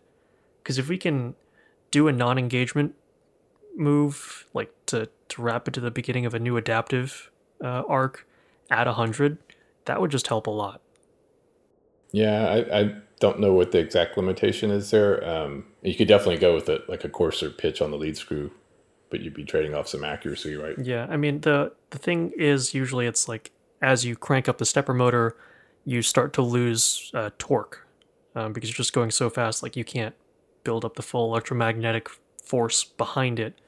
[0.62, 1.34] Because if we can
[1.90, 2.94] do a non-engagement
[3.76, 7.30] move, like to to rapid to the beginning of a new adaptive
[7.62, 8.26] uh, arc
[8.70, 9.38] at 100,
[9.86, 10.80] that would just help a lot.
[12.12, 15.26] Yeah, I, I don't know what the exact limitation is there.
[15.26, 18.50] Um, you could definitely go with it like a coarser pitch on the lead screw,
[19.10, 20.78] but you'd be trading off some accuracy, right?
[20.78, 23.50] Yeah, I mean the the thing is usually it's like
[23.82, 25.36] as you crank up the stepper motor,
[25.84, 27.86] you start to lose uh, torque
[28.34, 29.62] um, because you're just going so fast.
[29.62, 30.14] Like you can't
[30.64, 32.08] build up the full electromagnetic
[32.42, 33.60] force behind it.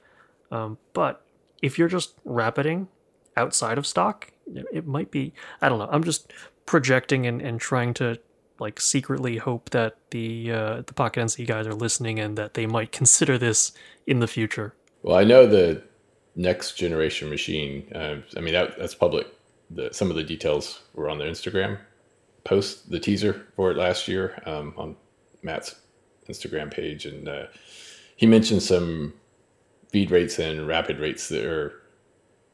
[0.51, 1.25] Um, but
[1.61, 2.89] if you're just rapiding
[3.37, 4.31] outside of stock,
[4.73, 5.33] it might be.
[5.61, 5.89] I don't know.
[5.91, 6.33] I'm just
[6.67, 8.19] projecting and, and trying to
[8.61, 12.67] like secretly hope that the uh, the Pocket NC guys are listening and that they
[12.67, 13.73] might consider this
[14.07, 14.75] in the future.
[15.03, 15.83] Well, I know the
[16.37, 17.91] next generation machine.
[17.95, 19.27] Uh, I mean, that that's public.
[19.71, 21.79] The, some of the details were on their Instagram
[22.45, 24.97] post, the teaser for it last year um, on
[25.43, 25.75] Matt's
[26.29, 27.47] Instagram page, and uh,
[28.17, 29.15] he mentioned some
[29.91, 31.81] feed rates and rapid rates that are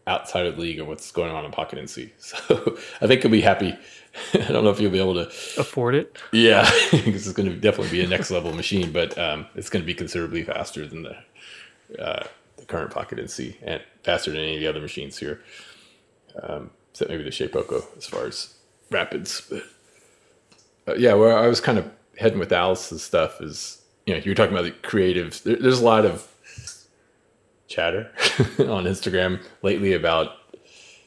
[0.07, 2.11] outside of the league of what's going on in Pocket NC.
[2.19, 3.77] So I think he'll be happy.
[4.35, 6.19] I don't know if he'll be able to Afford it.
[6.33, 9.83] yeah, because it's going to definitely be a next level machine, but um, it's going
[9.83, 14.55] to be considerably faster than the, uh, the current Pocket NC and faster than any
[14.55, 15.43] of the other machines here.
[16.43, 18.55] Um, except maybe the Shapeoko as far as
[18.91, 19.43] rapids.
[19.49, 19.63] But
[20.87, 24.31] uh, yeah, where I was kind of heading with Alice's stuff is, you know, you
[24.31, 25.43] were talking about the creative.
[25.43, 26.27] There, there's a lot of
[27.69, 28.11] chatter
[28.59, 30.33] on Instagram lately about,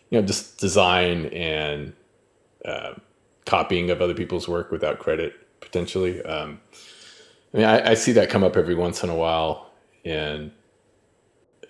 [0.10, 1.94] you know, just design and
[2.66, 2.94] uh,
[3.46, 6.22] copying of other people's work without credit potentially.
[6.24, 6.62] Um,
[7.54, 9.72] I mean, I, I see that come up every once in a while,
[10.06, 10.52] and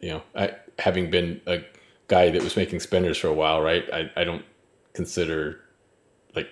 [0.02, 1.62] you know, I having been a
[2.07, 3.85] guy that was making spinners for a while, right?
[3.93, 4.43] I, I don't
[4.93, 5.61] consider
[6.35, 6.47] like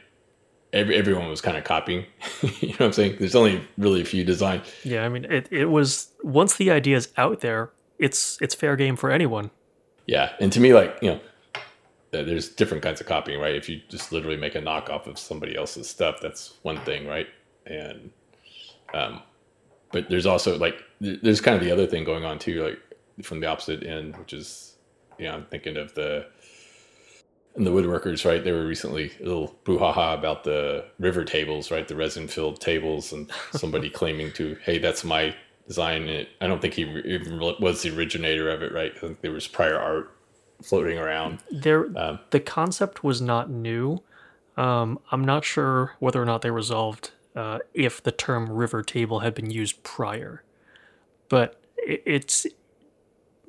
[0.74, 2.06] every, everyone was kind of copying.
[2.42, 3.18] you know what I'm saying?
[3.20, 4.62] There's only really a few design.
[4.84, 8.76] Yeah, I mean, it, it was once the idea is out there, it's it's fair
[8.76, 9.52] game for anyone.
[10.08, 11.20] Yeah, and to me, like you know,
[12.12, 13.56] there's different kinds of copying, right?
[13.56, 17.28] If you just literally make a knockoff of somebody else's stuff, that's one thing, right?
[17.66, 18.12] And
[18.94, 19.22] um,
[19.92, 22.80] but there's also like there's kind of the other thing going on too, like
[23.24, 24.71] from the opposite end, which is
[25.22, 26.28] you know I'm thinking of the
[27.56, 28.44] and the woodworkers, right?
[28.44, 31.88] They were recently a little brouhaha about the river tables, right?
[31.88, 35.36] The resin filled tables, and somebody claiming to, hey, that's my
[35.68, 36.04] design.
[36.04, 38.94] And it, I don't think he even was the originator of it, right?
[38.96, 40.16] I think there was prior art
[40.64, 41.40] floating around.
[41.52, 44.02] There, um, the concept was not new.
[44.58, 49.20] Um, I'm not sure whether or not they resolved uh, if the term river table
[49.20, 50.44] had been used prior,
[51.30, 52.46] but it, it's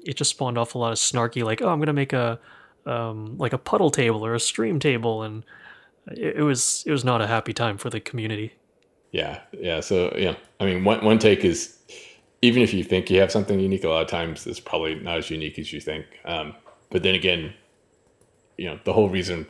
[0.04, 2.38] it just spawned off a lot of snarky like, oh, I'm gonna make a
[2.86, 5.44] um, like a puddle table or a stream table, and
[6.08, 8.52] it, it was it was not a happy time for the community.
[9.12, 9.80] Yeah, yeah.
[9.80, 11.78] So yeah, I mean, one one take is
[12.40, 15.18] even if you think you have something unique, a lot of times it's probably not
[15.18, 16.06] as unique as you think.
[16.24, 16.54] Um,
[16.90, 17.54] but then again,
[18.58, 19.46] you know, the whole reason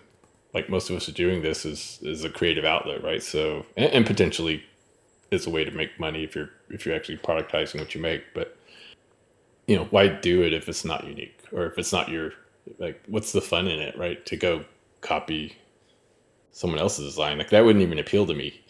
[0.54, 3.22] like most of us are doing this is is a creative outlet, right?
[3.22, 4.62] So and, and potentially
[5.30, 8.22] it's a way to make money if you're if you're actually productizing what you make.
[8.34, 8.56] But
[9.66, 12.32] you know, why do it if it's not unique or if it's not your
[12.78, 14.24] like what's the fun in it, right?
[14.26, 14.64] To go
[15.00, 15.56] copy
[16.52, 18.60] someone else's design like that wouldn't even appeal to me.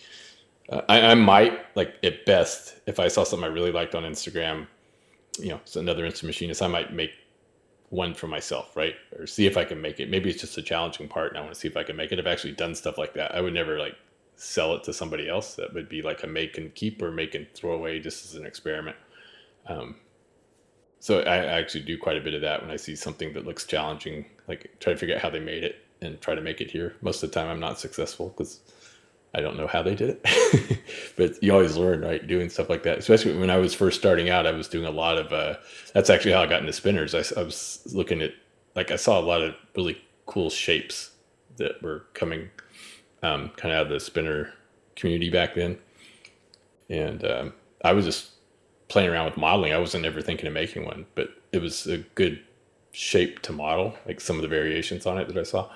[0.68, 4.04] Uh, I, I might like at best if I saw something I really liked on
[4.04, 4.66] Instagram,
[5.38, 6.62] you know, it's another instant machinist.
[6.62, 7.10] I might make
[7.90, 8.94] one for myself, right?
[9.18, 10.08] Or see if I can make it.
[10.08, 12.12] Maybe it's just a challenging part and I want to see if I can make
[12.12, 12.18] it.
[12.18, 13.34] I've actually done stuff like that.
[13.34, 13.96] I would never like
[14.36, 15.54] sell it to somebody else.
[15.56, 18.34] That would be like a make and keep or make and throw away just as
[18.34, 18.96] an experiment.
[19.66, 19.96] Um,
[21.02, 23.64] so I, actually do quite a bit of that when I see something that looks
[23.64, 26.70] challenging, like try to figure out how they made it and try to make it
[26.70, 26.94] here.
[27.00, 28.60] Most of the time I'm not successful because
[29.34, 30.78] I don't know how they did it,
[31.16, 32.24] but you always learn, right?
[32.24, 34.92] Doing stuff like that, especially when I was first starting out, I was doing a
[34.92, 35.32] lot of.
[35.32, 35.56] Uh,
[35.92, 37.16] that's actually how I got into spinners.
[37.16, 38.34] I, I, was looking at,
[38.76, 41.10] like, I saw a lot of really cool shapes
[41.56, 42.48] that were coming,
[43.24, 44.54] um, kind of out of the spinner
[44.94, 45.78] community back then,
[46.88, 48.30] and um, I was just
[48.92, 49.72] playing around with modeling.
[49.72, 52.42] I wasn't ever thinking of making one, but it was a good
[52.92, 55.70] shape to model, like some of the variations on it that I saw.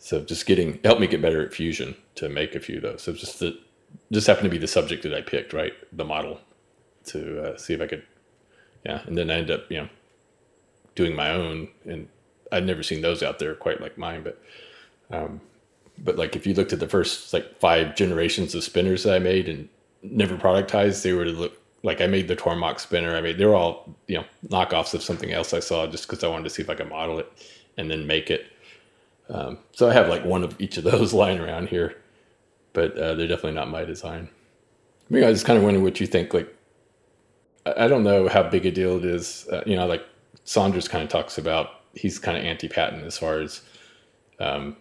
[0.00, 3.02] So just getting helped me get better at fusion to make a few of those.
[3.02, 3.58] So just the
[4.12, 5.72] just happened to be the subject that I picked, right?
[5.96, 6.40] The model
[7.06, 8.02] to uh, see if I could,
[8.84, 9.02] yeah.
[9.06, 9.88] And then I end up, you know,
[10.96, 12.08] doing my own, and
[12.50, 14.24] I'd never seen those out there quite like mine.
[14.24, 14.42] But,
[15.10, 15.40] um,
[15.96, 19.20] but like if you looked at the first like five generations of spinners that I
[19.20, 19.68] made and
[20.02, 23.16] never productized, they to look like I made the Tormach spinner.
[23.16, 26.24] I mean, they were all you know knockoffs of something else I saw just because
[26.24, 27.30] I wanted to see if I could model it
[27.76, 28.46] and then make it.
[29.30, 31.96] Um, so I have like one of each of those lying around here,
[32.72, 34.28] but uh, they're definitely not my design.
[35.10, 36.34] I mean, I just kind of wondering what you think.
[36.34, 36.54] Like,
[37.64, 39.46] I don't know how big a deal it is.
[39.50, 40.04] Uh, you know, like
[40.44, 43.62] Saunders kind of talks about, he's kind of anti-patent as far as,
[44.38, 44.76] um,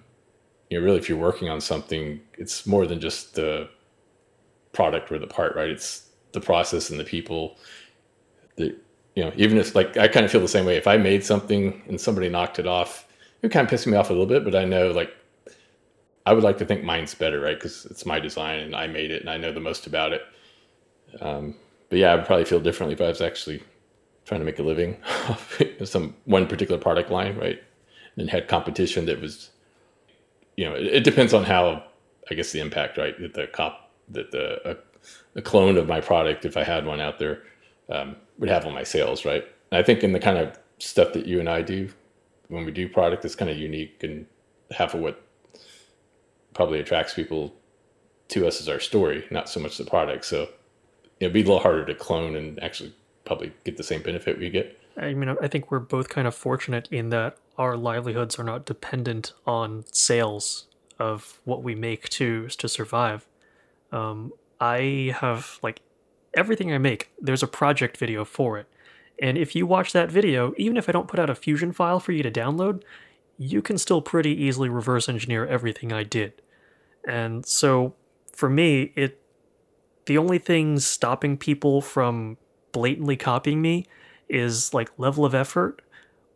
[0.69, 3.69] you know, really if you're working on something, it's more than just the
[4.73, 5.69] product or the part, right?
[5.69, 6.06] It's
[6.39, 7.57] the process and the people
[8.57, 8.75] that,
[9.15, 10.77] you know, even if like, I kind of feel the same way.
[10.77, 13.07] If I made something and somebody knocked it off,
[13.41, 15.13] it kind of pissed me off a little bit, but I know like
[16.25, 17.57] I would like to think mine's better, right?
[17.57, 20.21] Because it's my design and I made it and I know the most about it.
[21.21, 21.55] Um,
[21.89, 23.63] but yeah, I would probably feel differently if I was actually
[24.25, 24.97] trying to make a living
[25.29, 27.63] off some one particular product line, right?
[28.17, 29.51] And had competition that was,
[30.57, 31.83] you know, it, it depends on how
[32.29, 33.17] I guess the impact, right?
[33.19, 34.77] That the cop that the
[35.35, 37.43] a, clone of my product, if I had one out there,
[37.89, 39.45] um, would have on my sales, right?
[39.71, 41.89] And I think in the kind of stuff that you and I do,
[42.49, 44.25] when we do product that's kind of unique and
[44.71, 45.21] half of what
[46.53, 47.53] probably attracts people
[48.29, 50.25] to us is our story, not so much the product.
[50.25, 50.49] So
[51.19, 52.93] it'd be a little harder to clone and actually
[53.25, 54.79] probably get the same benefit we get.
[54.97, 58.65] I mean, I think we're both kind of fortunate in that our livelihoods are not
[58.65, 60.65] dependent on sales
[60.99, 63.27] of what we make to to survive.
[63.91, 65.81] Um, I have like
[66.33, 67.11] everything I make.
[67.19, 68.67] There's a project video for it,
[69.19, 71.99] and if you watch that video, even if I don't put out a Fusion file
[71.99, 72.83] for you to download,
[73.37, 76.33] you can still pretty easily reverse engineer everything I did.
[77.07, 77.93] And so
[78.33, 79.21] for me, it
[80.05, 82.37] the only thing stopping people from
[82.71, 83.85] blatantly copying me
[84.29, 85.81] is like level of effort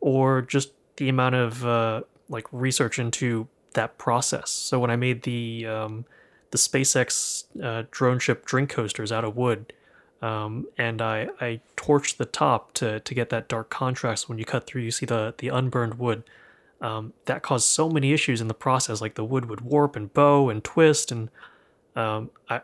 [0.01, 4.49] or just the amount of uh, like research into that process.
[4.49, 6.05] So when I made the um,
[6.52, 9.74] the SpaceX uh, drone ship drink coasters out of wood,
[10.22, 14.30] um, and I, I torched the top to, to get that dark contrast.
[14.30, 16.24] When you cut through, you see the, the unburned wood.
[16.80, 20.12] Um, that caused so many issues in the process, like the wood would warp and
[20.12, 21.30] bow and twist, and
[21.95, 22.62] um, I,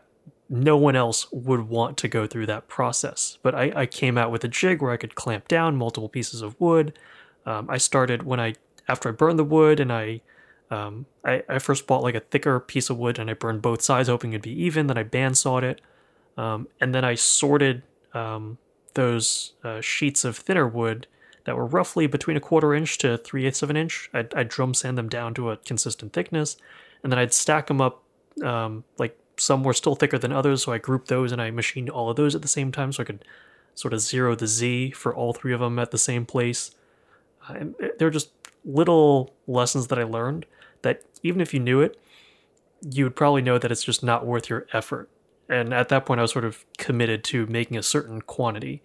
[0.50, 3.38] no one else would want to go through that process.
[3.44, 6.42] But I, I, came out with a jig where I could clamp down multiple pieces
[6.42, 6.98] of wood,
[7.46, 8.56] Um, I started when I
[8.88, 10.22] after I burned the wood and I,
[10.70, 13.82] um, I I first bought like a thicker piece of wood and I burned both
[13.82, 14.88] sides hoping it'd be even.
[14.88, 15.82] Then I bandsawed it,
[16.38, 18.58] um, and then I sorted um,
[18.94, 21.08] those uh, sheets of thinner wood
[21.46, 24.10] that were roughly between a quarter inch to three eighths of an inch.
[24.14, 26.58] I'd, I'd drum sand them down to a consistent thickness,
[27.04, 28.04] and then I'd stack them up.
[28.44, 31.90] Um, like some were still thicker than others, so I grouped those and I machined
[31.90, 33.24] all of those at the same time, so I could
[33.76, 36.72] sort of zero the Z for all three of them at the same place.
[37.48, 37.66] Uh,
[37.98, 38.32] they're just
[38.68, 40.46] little lessons that I learned
[40.82, 42.00] that even if you knew it,
[42.82, 45.10] you would probably know that it's just not worth your effort.
[45.50, 48.84] And at that point, I was sort of committed to making a certain quantity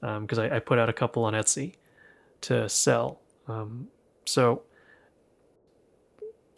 [0.00, 1.74] because um, I, I, put out a couple on Etsy
[2.42, 3.20] to sell.
[3.48, 3.88] Um,
[4.24, 4.62] so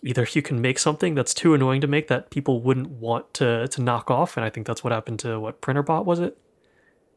[0.03, 3.69] either you can make something that's too annoying to make that people wouldn't want to
[3.69, 6.37] to knock off, and I think that's what happened to what Printerbot was it.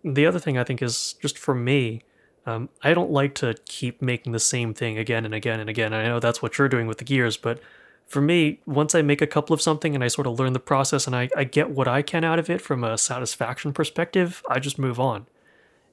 [0.03, 2.01] The other thing I think is just for me,
[2.45, 5.93] um, I don't like to keep making the same thing again and again and again.
[5.93, 7.59] I know that's what you're doing with the gears, but
[8.07, 10.59] for me, once I make a couple of something and I sort of learn the
[10.59, 14.41] process and I, I get what I can out of it from a satisfaction perspective,
[14.49, 15.27] I just move on.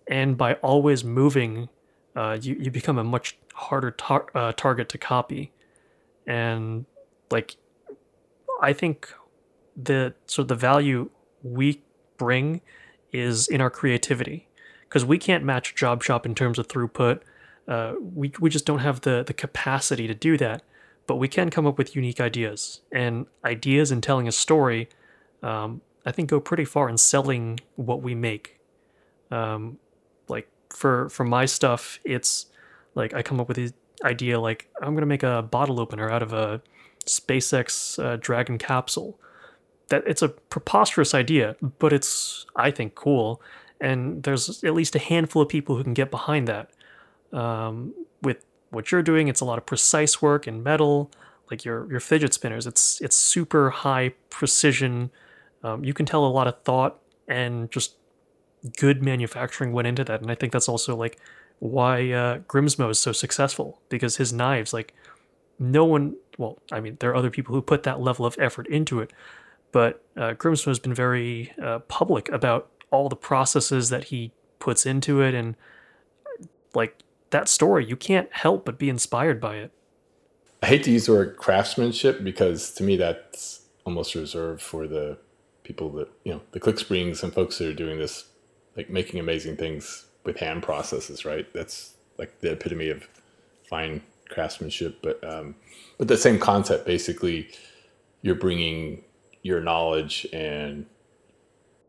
[0.08, 1.68] And by always moving,
[2.16, 5.52] uh, you, you become a much harder tar- uh, target to copy.
[6.26, 6.86] And
[7.30, 7.56] like,
[8.60, 9.12] I think
[9.76, 11.10] the sort of the value
[11.42, 11.82] we
[12.16, 12.62] bring
[13.12, 14.47] is in our creativity
[14.88, 17.20] because we can't match Job Shop in terms of throughput.
[17.66, 20.62] Uh, we, we just don't have the, the capacity to do that,
[21.06, 22.80] but we can come up with unique ideas.
[22.90, 24.88] And ideas and telling a story,
[25.42, 28.58] um, I think, go pretty far in selling what we make.
[29.30, 29.78] Um,
[30.28, 32.46] like for for my stuff, it's
[32.94, 33.72] like I come up with the
[34.04, 36.62] idea like I'm gonna make a bottle opener out of a
[37.04, 39.18] SpaceX uh, Dragon capsule
[39.88, 43.42] that it's a preposterous idea, but it's I think cool,
[43.80, 46.70] and there's at least a handful of people who can get behind that.
[47.32, 51.10] Um, with what you're doing, it's a lot of precise work in metal,
[51.50, 52.66] like your your fidget spinners.
[52.66, 55.10] It's it's super high precision.
[55.62, 57.96] Um, you can tell a lot of thought and just
[58.76, 61.18] good manufacturing went into that, and I think that's also like
[61.60, 64.94] why uh, Grimsmo is so successful because his knives, like
[65.58, 66.16] no one.
[66.38, 69.12] Well, I mean, there are other people who put that level of effort into it,
[69.72, 74.86] but uh, Grimsmo has been very uh, public about all the processes that he puts
[74.86, 75.56] into it, and
[76.74, 79.70] like that story, you can't help but be inspired by it.
[80.62, 85.18] I hate to use the word craftsmanship because to me that's almost reserved for the
[85.62, 88.26] people that you know the Clicksprings and folks that are doing this,
[88.76, 91.24] like making amazing things with hand processes.
[91.24, 93.08] Right, that's like the epitome of
[93.68, 95.00] fine craftsmanship.
[95.02, 95.54] But um,
[95.96, 97.50] but the same concept basically,
[98.22, 99.04] you're bringing
[99.42, 100.86] your knowledge and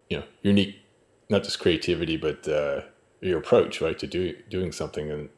[0.10, 0.76] you know unique
[1.30, 2.82] not just creativity but uh,
[3.22, 5.12] your approach right to do, doing something.
[5.12, 5.30] And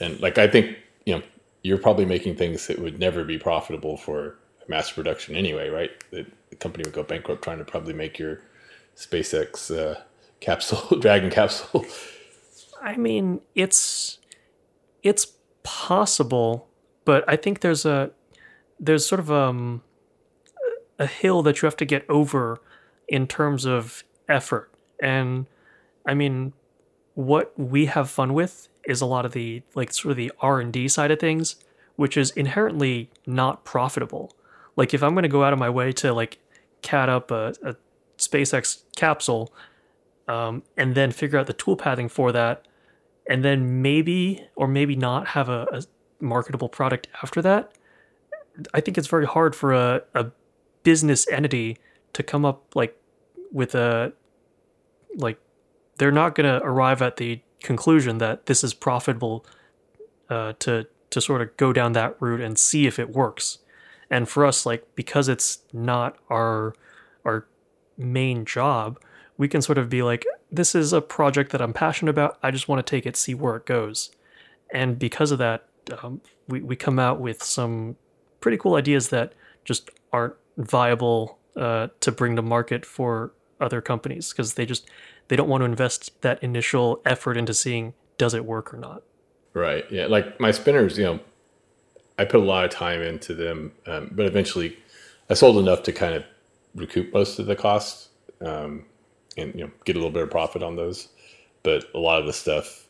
[0.00, 0.76] and like i think
[1.06, 1.22] you know
[1.62, 4.36] you're probably making things that would never be profitable for
[4.68, 5.90] mass production anyway right?
[6.10, 8.40] The, the company would go bankrupt trying to probably make your
[8.96, 10.00] spacex uh,
[10.40, 11.86] capsule dragon capsule.
[12.80, 14.18] I mean it's
[15.02, 15.26] it's
[15.62, 16.68] possible
[17.04, 18.10] but i think there's a
[18.80, 19.82] there's sort of um
[21.02, 22.60] a hill that you have to get over
[23.08, 24.71] in terms of effort.
[25.02, 25.46] And
[26.06, 26.54] I mean,
[27.14, 30.88] what we have fun with is a lot of the like sort of the R&D
[30.88, 31.56] side of things,
[31.96, 34.34] which is inherently not profitable.
[34.76, 36.38] Like if I'm going to go out of my way to like
[36.80, 37.76] CAD up a, a
[38.16, 39.52] SpaceX capsule
[40.28, 42.66] um, and then figure out the tool pathing for that
[43.28, 45.82] and then maybe or maybe not have a, a
[46.20, 47.72] marketable product after that,
[48.72, 50.30] I think it's very hard for a, a
[50.82, 51.78] business entity
[52.12, 52.96] to come up like
[53.52, 54.12] with a
[55.16, 55.38] like
[55.98, 59.46] they're not going to arrive at the conclusion that this is profitable
[60.28, 63.58] uh, to to sort of go down that route and see if it works.
[64.10, 66.74] And for us, like because it's not our
[67.24, 67.46] our
[67.96, 69.00] main job,
[69.36, 72.38] we can sort of be like, this is a project that I'm passionate about.
[72.42, 74.10] I just want to take it, see where it goes.
[74.72, 75.68] And because of that,
[76.02, 77.96] um, we we come out with some
[78.40, 79.34] pretty cool ideas that
[79.64, 83.32] just aren't viable uh, to bring to market for
[83.62, 84.88] other companies because they just
[85.28, 89.02] they don't want to invest that initial effort into seeing does it work or not.
[89.54, 89.84] Right.
[89.90, 90.06] Yeah.
[90.06, 91.20] Like my spinners, you know,
[92.18, 94.76] I put a lot of time into them, um, but eventually
[95.30, 96.24] I sold enough to kind of
[96.74, 98.08] recoup most of the cost
[98.40, 98.84] um,
[99.36, 101.08] and you know get a little bit of profit on those.
[101.62, 102.86] But a lot of the stuff,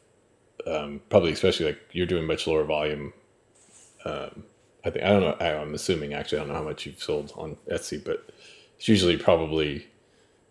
[0.67, 3.13] um, probably especially like you're doing much lower volume
[4.05, 4.45] um,
[4.85, 5.47] I think I don't know.
[5.47, 8.29] I'm assuming actually I don't know how much you've sold on Etsy, but
[8.77, 9.87] it's usually probably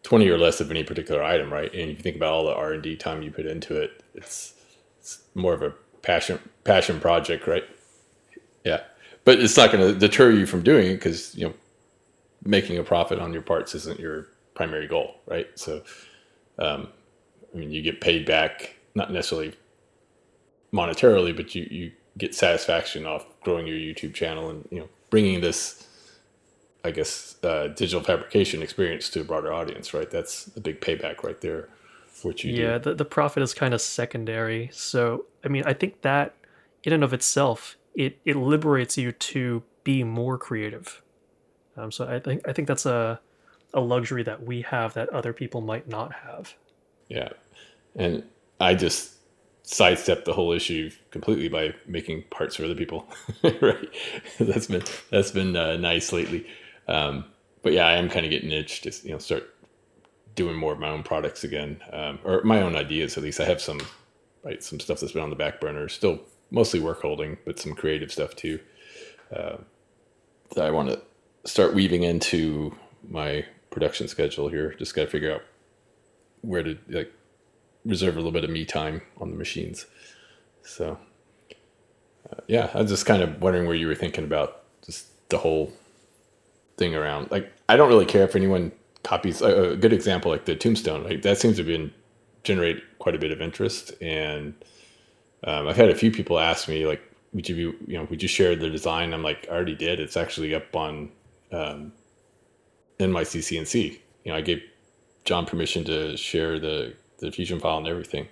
[0.04, 1.72] twenty or less of any particular item, right?
[1.72, 4.04] And if you think about all the R and D time you put into it,
[4.14, 4.54] it's
[5.00, 7.64] it's more of a passion passion project, right?
[8.64, 8.82] Yeah,
[9.26, 11.54] but it's not going to deter you from doing it because you know
[12.44, 15.48] making a profit on your parts isn't your primary goal, right?
[15.56, 15.84] So,
[16.58, 16.88] um,
[17.54, 19.54] I mean, you get paid back not necessarily
[20.74, 25.42] monetarily, but you you get satisfaction off growing your YouTube channel and you know bringing
[25.42, 25.88] this,
[26.84, 30.10] I guess, uh, digital fabrication experience to a broader audience, right?
[30.10, 31.70] That's a big payback right there.
[32.08, 32.90] For what you yeah, do.
[32.90, 34.70] the, the profit is kind of secondary.
[34.74, 36.36] So, I mean, I think that
[36.84, 41.02] in and of itself, it, it liberates you to be more creative.
[41.78, 43.20] Um, so I think I think that's a
[43.74, 46.54] a luxury that we have that other people might not have.
[47.08, 47.30] Yeah,
[47.96, 48.24] and
[48.60, 49.16] I just
[49.64, 53.08] sidestep the whole issue completely by making parts for other people.
[53.44, 53.90] right,
[54.40, 56.46] that's been that's been uh, nice lately.
[56.92, 57.26] Um,
[57.64, 59.56] but yeah, I am kind of getting itched to you know start
[60.36, 63.18] doing more of my own products again, um, or my own ideas.
[63.18, 63.80] At least I have some
[64.44, 65.88] right some stuff that's been on the back burner.
[65.88, 66.20] Still
[66.52, 68.60] mostly work holding, but some creative stuff too.
[69.36, 69.58] Uh,
[70.56, 71.02] that I want to
[71.46, 72.76] start weaving into
[73.08, 74.74] my production schedule here.
[74.74, 75.44] Just got to figure out
[76.42, 77.14] where to like
[77.86, 79.86] reserve a little bit of me time on the machines.
[80.64, 80.98] So,
[82.30, 85.38] uh, yeah, I was just kind of wondering where you were thinking about just the
[85.38, 85.72] whole
[86.82, 87.30] thing around.
[87.30, 88.72] Like, I don't really care if anyone
[89.04, 91.04] copies a, a good example like the Tombstone.
[91.04, 91.94] Like that seems to be
[92.44, 94.56] generate quite a bit of interest, and
[95.44, 97.02] um, I've had a few people ask me like,
[97.34, 100.00] "Would you be, you know, would you share the design?" I'm like, "I already did.
[100.00, 101.12] It's actually up on
[101.52, 101.92] um,
[103.00, 104.00] CNC.
[104.24, 104.64] You know, I gave
[105.26, 108.28] John permission to share the the fusion file and everything.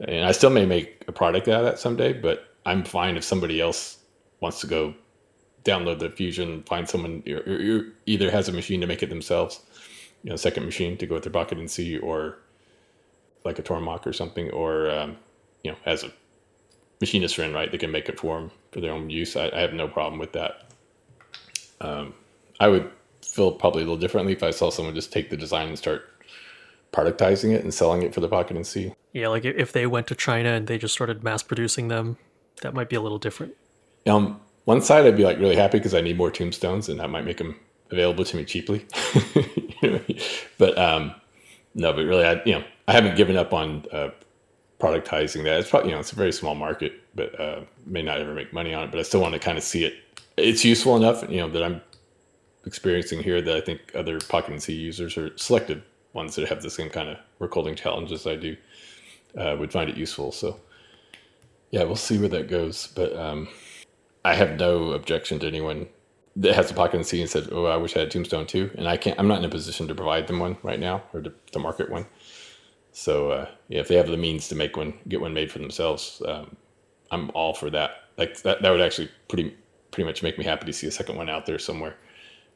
[0.00, 3.24] And I still may make a product out of that someday, but I'm fine if
[3.24, 3.98] somebody else
[4.40, 4.94] wants to go
[5.64, 9.60] download the fusion, find someone who either has a machine to make it themselves,
[10.22, 12.38] you know, second machine to go with their Pocket NC, or
[13.44, 15.16] like a Tormach or something, or um,
[15.62, 16.12] you know, as a
[17.00, 17.70] machinist friend, right?
[17.70, 19.36] They can make it for them for their own use.
[19.36, 20.70] I, I have no problem with that.
[21.80, 22.14] Um,
[22.60, 22.90] I would
[23.24, 26.08] feel probably a little differently if I saw someone just take the design and start
[26.92, 28.94] productizing it and selling it for the Pocket NC.
[29.12, 32.18] Yeah, like if they went to China and they just started mass producing them,
[32.62, 33.54] that might be a little different.
[34.06, 37.08] Um, one side I'd be like really happy because I need more tombstones and that
[37.08, 37.56] might make them
[37.90, 38.86] available to me cheaply.
[40.58, 41.14] but um,
[41.74, 44.10] no, but really, I you know I haven't given up on uh,
[44.78, 45.60] productizing that.
[45.60, 48.52] It's probably you know it's a very small market, but uh, may not ever make
[48.52, 48.90] money on it.
[48.90, 49.94] But I still want to kind of see it.
[50.36, 51.80] It's useful enough, you know, that I'm
[52.64, 55.82] experiencing here that I think other Pocket NC users or selected
[56.14, 58.56] ones that have the same kind of work holding challenges I do
[59.36, 60.32] uh, would find it useful.
[60.32, 60.58] So
[61.70, 62.88] yeah, we'll see where that goes.
[62.88, 63.48] But um,
[64.24, 65.88] I have no objection to anyone
[66.36, 68.88] that has a Pocket NC and said, "Oh, I wish I had Tombstone too." And
[68.88, 69.18] I can't.
[69.18, 71.90] I'm not in a position to provide them one right now or to, to market
[71.90, 72.06] one.
[72.92, 75.58] So uh, yeah, if they have the means to make one, get one made for
[75.58, 76.56] themselves, um,
[77.10, 78.04] I'm all for that.
[78.18, 79.56] Like that, that would actually pretty
[79.90, 81.96] pretty much make me happy to see a second one out there somewhere,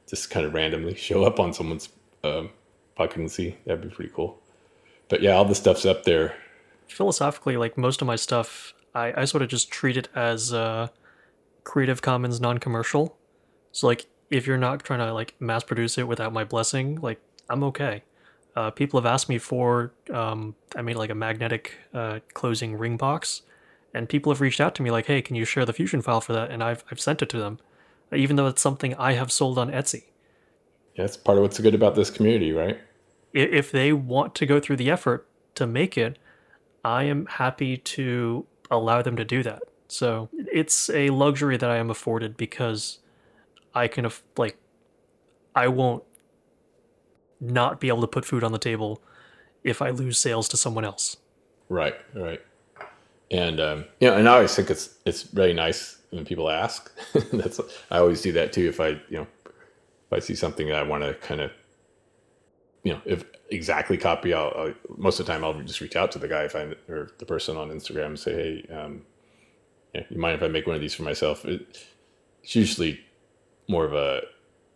[0.09, 1.89] just kind of randomly show up on someone's
[2.25, 2.51] um,
[2.95, 3.57] Pocket NC.
[3.67, 4.39] That'd be pretty cool.
[5.09, 6.35] But yeah, all the stuff's up there.
[6.89, 10.89] Philosophically, like most of my stuff, I, I sort of just treat it as uh,
[11.67, 13.19] Creative Commons non-commercial.
[13.73, 17.21] So like, if you're not trying to like mass produce it without my blessing, like
[17.51, 18.05] I'm okay.
[18.55, 22.97] Uh, people have asked me for um, I made like a magnetic uh, closing ring
[22.97, 23.43] box,
[23.93, 26.21] and people have reached out to me like, "Hey, can you share the fusion file
[26.21, 27.59] for that?" And I've I've sent it to them,
[28.15, 30.05] even though it's something I have sold on Etsy.
[30.95, 32.79] Yeah, that's part of what's good about this community, right?
[33.35, 36.19] If they want to go through the effort to make it,
[36.85, 39.63] I am happy to allow them to do that.
[39.89, 42.99] So it's a luxury that I am afforded because
[43.75, 44.57] I can like
[45.55, 46.03] I won't
[47.41, 49.03] not be able to put food on the table
[49.63, 51.17] if I lose sales to someone else.
[51.69, 52.41] Right, right.
[53.31, 56.93] And um, you know, and I always think it's it's really nice when people ask.
[57.33, 57.61] That's
[57.91, 58.69] I always do that too.
[58.69, 61.51] If I you know if I see something that I want to kind of
[62.85, 66.13] you know if exactly copy, I'll, I'll, most of the time I'll just reach out
[66.13, 68.33] to the guy if I or the person on Instagram and say,
[68.69, 69.03] hey, um,
[70.11, 71.45] you mind if I make one of these for myself?
[71.45, 71.87] It,
[72.43, 73.01] it's usually
[73.69, 74.23] more of a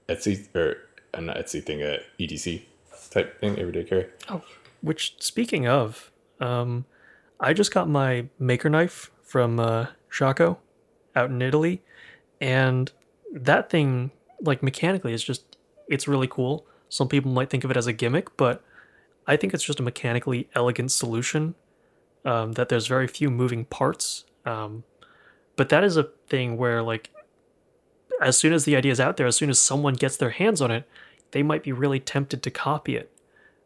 [0.08, 0.76] EDC or
[1.14, 2.62] an EDC thing, a EDC
[3.10, 4.06] type thing, everyday carry.
[4.28, 4.42] Oh,
[4.82, 6.10] which speaking of,
[6.40, 6.84] um,
[7.38, 10.58] I just got my maker knife from uh, Shako
[11.14, 11.82] out in Italy,
[12.40, 12.90] and
[13.32, 14.10] that thing,
[14.40, 15.56] like mechanically, is just
[15.88, 16.66] it's really cool.
[16.88, 18.62] Some people might think of it as a gimmick, but
[19.26, 21.54] I think it's just a mechanically elegant solution.
[22.22, 24.24] Um, that there's very few moving parts.
[24.44, 24.84] Um,
[25.60, 27.10] but that is a thing where like
[28.18, 30.62] as soon as the idea is out there, as soon as someone gets their hands
[30.62, 30.88] on it,
[31.32, 33.12] they might be really tempted to copy it.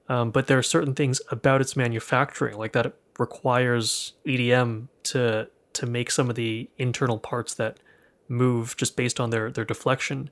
[0.09, 5.49] Um, but there are certain things about its manufacturing, like that it requires EDM to
[5.74, 7.78] to make some of the internal parts that
[8.26, 10.30] move just based on their their deflection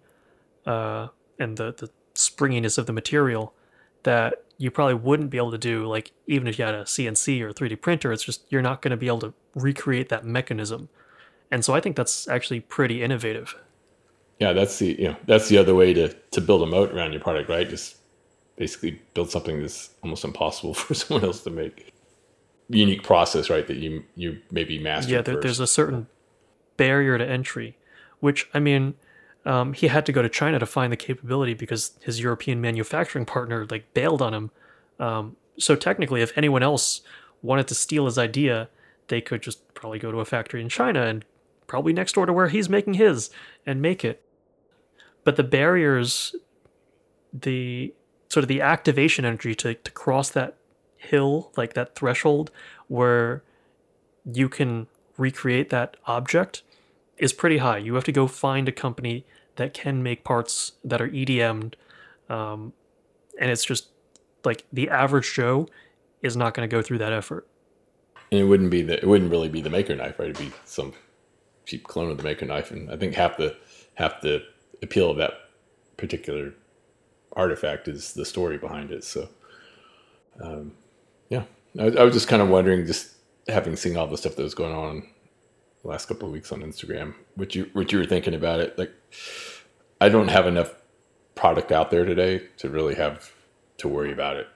[0.66, 1.06] uh,
[1.38, 3.54] and the the springiness of the material
[4.02, 7.40] that you probably wouldn't be able to do like even if you had a CNC
[7.40, 10.24] or a 3D printer it's just you're not going to be able to recreate that
[10.24, 10.88] mechanism
[11.52, 13.54] and so I think that's actually pretty innovative.
[14.40, 17.12] Yeah that's the you know that's the other way to to build a moat around
[17.12, 17.68] your product right?
[17.68, 17.96] Just
[18.56, 21.92] basically build something that's almost impossible for someone else to make.
[22.68, 26.06] Unique process right that you you maybe master yeah there, there's a certain
[26.78, 27.76] barrier to entry
[28.20, 28.94] which i mean
[29.44, 33.26] um, he had to go to china to find the capability because his european manufacturing
[33.26, 34.50] partner like bailed on him.
[34.98, 37.02] Um, so technically if anyone else
[37.42, 38.70] wanted to steal his idea
[39.08, 41.26] they could just probably go to a factory in china and
[41.72, 43.30] probably next door to where he's making his
[43.64, 44.22] and make it
[45.24, 46.34] but the barriers
[47.32, 47.94] the
[48.28, 50.56] sort of the activation energy to, to cross that
[50.96, 52.50] hill, like that threshold
[52.88, 53.42] where
[54.24, 54.86] you can
[55.18, 56.62] recreate that object
[57.18, 57.78] is pretty high.
[57.78, 61.76] You have to go find a company that can make parts that are EDM'd.
[62.28, 62.72] Um,
[63.38, 63.88] and it's just
[64.44, 65.68] like the average Joe
[66.22, 67.46] is not going to go through that effort.
[68.30, 70.30] And it wouldn't be the it wouldn't really be the maker knife, right?
[70.30, 70.94] It'd be some
[71.64, 72.70] cheap clone of the maker knife.
[72.70, 73.56] And I think half the
[73.94, 74.44] half the
[74.82, 75.32] appeal of that
[75.96, 76.54] particular
[77.34, 79.04] artifact is the story behind it.
[79.04, 79.28] So,
[80.40, 80.72] um,
[81.28, 81.44] yeah,
[81.78, 83.14] I, I, was just kind of wondering, just
[83.48, 85.06] having seen all the stuff that was going on
[85.82, 88.78] the last couple of weeks on Instagram, what you what you were thinking about it.
[88.78, 88.92] Like,
[90.00, 90.74] I don't have enough
[91.34, 93.32] product out there today to really have
[93.78, 94.48] to worry about it.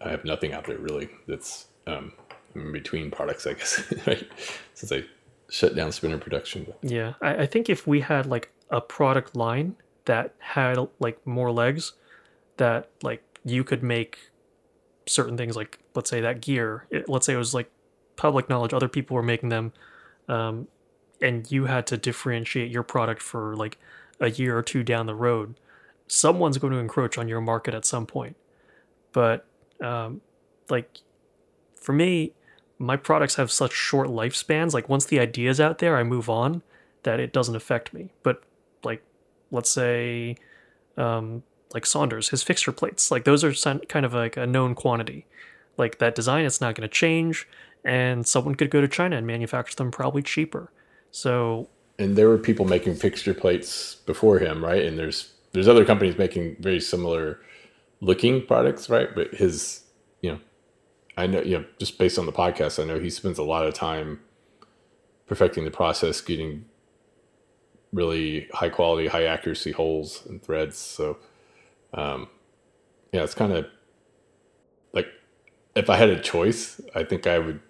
[0.00, 2.12] I have nothing out there really that's um,
[2.54, 4.28] in between products, I guess, right?
[4.74, 5.04] Since I
[5.48, 6.72] shut down spinner production.
[6.82, 9.76] Yeah, I, I think if we had like a product line
[10.06, 11.92] that had like more legs,
[12.56, 14.18] that like you could make
[15.06, 17.70] certain things like let's say that gear it, let's say it was like
[18.16, 19.72] public knowledge other people were making them
[20.28, 20.66] um,
[21.22, 23.78] and you had to differentiate your product for like
[24.20, 25.58] a year or two down the road
[26.08, 28.36] someone's going to encroach on your market at some point
[29.12, 29.46] but
[29.80, 30.20] um,
[30.68, 30.98] like
[31.80, 32.32] for me
[32.78, 36.28] my products have such short lifespans like once the idea is out there i move
[36.28, 36.62] on
[37.02, 38.42] that it doesn't affect me but
[38.84, 39.02] like
[39.50, 40.36] let's say
[40.96, 41.42] um,
[41.74, 43.52] like Saunders, his fixture plates, like those are
[43.88, 45.26] kind of like a known quantity.
[45.76, 47.46] Like that design, it's not going to change,
[47.84, 50.72] and someone could go to China and manufacture them probably cheaper.
[51.10, 51.68] So,
[51.98, 54.82] and there were people making fixture plates before him, right?
[54.82, 57.40] And there's there's other companies making very similar
[58.00, 59.08] looking products, right?
[59.14, 59.82] But his,
[60.22, 60.38] you know,
[61.16, 63.66] I know, you know, just based on the podcast, I know he spends a lot
[63.66, 64.20] of time
[65.26, 66.66] perfecting the process, getting
[67.92, 70.76] really high quality, high accuracy holes and threads.
[70.76, 71.18] So
[71.94, 72.28] um,
[73.12, 73.66] yeah, it's kind of
[74.92, 75.08] like
[75.74, 77.60] if I had a choice, I think I would.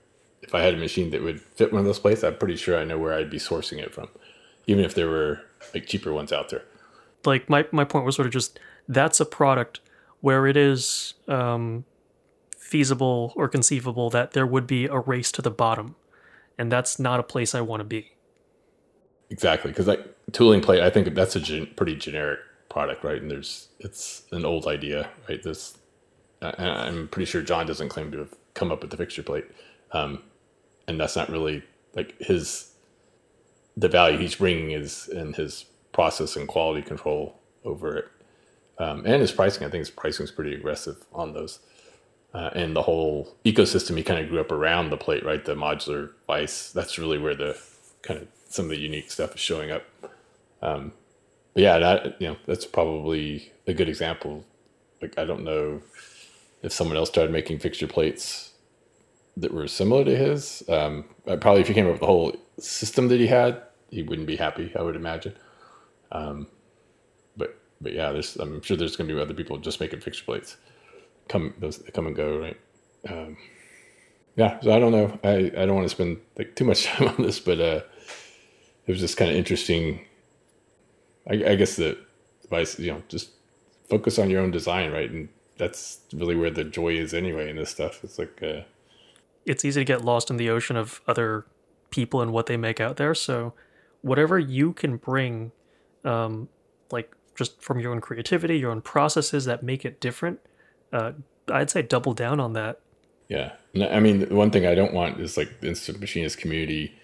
[0.42, 2.78] If I had a machine that would fit one of those plates, I'm pretty sure
[2.78, 4.08] I know where I'd be sourcing it from,
[4.66, 5.40] even if there were
[5.74, 6.62] like cheaper ones out there.
[7.24, 9.80] Like my my point was sort of just that's a product
[10.20, 11.84] where it is um,
[12.66, 15.94] feasible or conceivable that there would be a race to the bottom,
[16.58, 18.12] and that's not a place I want to be.
[19.30, 23.22] Exactly, because like tooling plate, I think that's a gen- pretty generic product, right?
[23.22, 25.40] And there's it's an old idea, right?
[25.42, 25.78] This
[26.42, 29.46] I'm pretty sure John doesn't claim to have come up with the fixture plate,
[29.92, 30.22] um,
[30.88, 31.62] and that's not really
[31.94, 32.72] like his
[33.76, 38.08] the value he's bringing is in his process and quality control over it,
[38.78, 39.64] um, and his pricing.
[39.64, 41.60] I think his pricing is pretty aggressive on those.
[42.34, 45.44] Uh, and the whole ecosystem he kind of grew up around the plate, right?
[45.44, 46.70] The modular vice.
[46.70, 47.58] That's really where the
[48.02, 49.84] kind of some of the unique stuff is showing up.
[50.60, 50.92] Um,
[51.54, 54.44] but yeah, that you know that's probably a good example.
[55.00, 55.80] Like I don't know
[56.62, 58.52] if someone else started making fixture plates
[59.36, 60.62] that were similar to his.
[60.68, 64.26] Um, probably if he came up with the whole system that he had, he wouldn't
[64.26, 64.72] be happy.
[64.76, 65.34] I would imagine.
[66.12, 66.48] Um,
[67.36, 70.24] but but yeah, there's I'm sure there's going to be other people just making fixture
[70.24, 70.56] plates.
[71.28, 72.56] Come those come and go, right?
[73.08, 73.36] Um,
[74.36, 75.18] yeah, so I don't know.
[75.24, 77.80] I, I don't want to spend like too much time on this, but uh,
[78.86, 80.00] it was just kind of interesting
[81.28, 81.98] I, I guess the
[82.44, 83.30] advice, you know, just
[83.88, 85.10] focus on your own design, right?
[85.10, 88.02] And that's really where the joy is anyway in this stuff.
[88.04, 88.62] It's like, uh,
[89.44, 91.46] it's easy to get lost in the ocean of other
[91.90, 93.14] people and what they make out there.
[93.14, 93.54] So,
[94.02, 95.52] whatever you can bring,
[96.04, 96.48] um,
[96.90, 100.40] like just from your own creativity, your own processes that make it different,
[100.92, 101.12] uh,
[101.50, 102.80] I'd say double down on that.
[103.28, 103.52] Yeah.
[103.74, 106.94] I mean, one thing I don't want is like the instant machinist community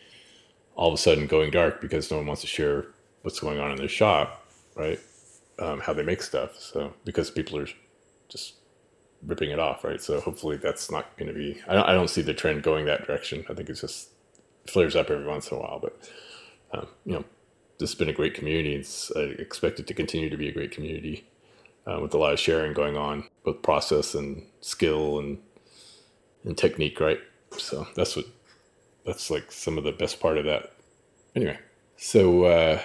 [0.74, 2.86] all of a sudden going dark because no one wants to share
[3.22, 4.98] what's going on in their shop, right?
[5.58, 6.58] Um, how they make stuff.
[6.58, 7.68] So because people are
[8.28, 8.54] just
[9.24, 10.00] ripping it off, right?
[10.00, 11.60] So hopefully that's not going to be.
[11.68, 13.44] I don't, I don't see the trend going that direction.
[13.50, 14.10] I think it's just
[14.66, 16.10] flares up every once in a while, but
[16.72, 17.24] um, you know,
[17.78, 18.74] this has been a great community.
[18.74, 21.26] It's, I expect it to continue to be a great community
[21.86, 25.38] uh, with a lot of sharing going on, both process and skill and
[26.44, 27.20] and technique, right?
[27.58, 28.26] So that's what
[29.04, 30.72] that's like some of the best part of that.
[31.34, 31.58] Anyway,
[31.96, 32.80] so uh,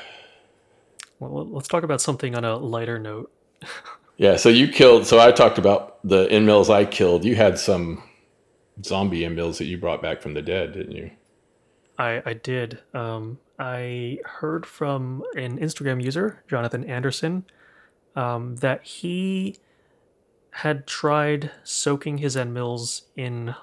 [1.19, 3.31] well, let's talk about something on a lighter note.
[4.17, 5.05] yeah, so you killed.
[5.05, 7.25] So I talked about the end mills I killed.
[7.25, 8.03] You had some
[8.83, 11.11] zombie end mills that you brought back from the dead, didn't you?
[11.97, 12.79] I I did.
[12.93, 17.45] Um, I heard from an Instagram user, Jonathan Anderson,
[18.17, 19.55] um, that he
[20.51, 23.53] had tried soaking his end mills in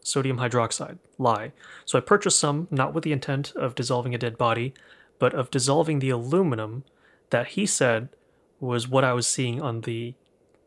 [0.00, 1.52] sodium hydroxide, lye.
[1.84, 4.72] So I purchased some, not with the intent of dissolving a dead body,
[5.18, 6.84] but of dissolving the aluminum
[7.30, 8.08] that he said
[8.60, 10.14] was what I was seeing on the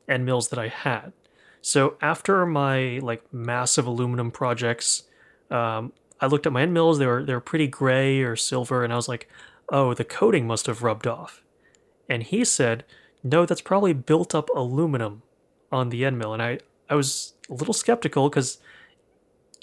[0.07, 1.13] end mills that I had.
[1.61, 5.03] So after my like massive aluminum projects,
[5.49, 6.99] um, I looked at my end mills.
[6.99, 9.29] They were they were pretty gray or silver, and I was like,
[9.69, 11.41] oh, the coating must have rubbed off.
[12.09, 12.83] And he said,
[13.23, 15.23] no, that's probably built up aluminum
[15.71, 16.33] on the end mill.
[16.33, 16.59] And I
[16.89, 18.59] I was a little skeptical because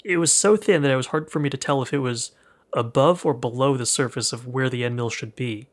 [0.03, 2.31] it was so thin that it was hard for me to tell if it was
[2.73, 5.67] above or below the surface of where the end mill should be.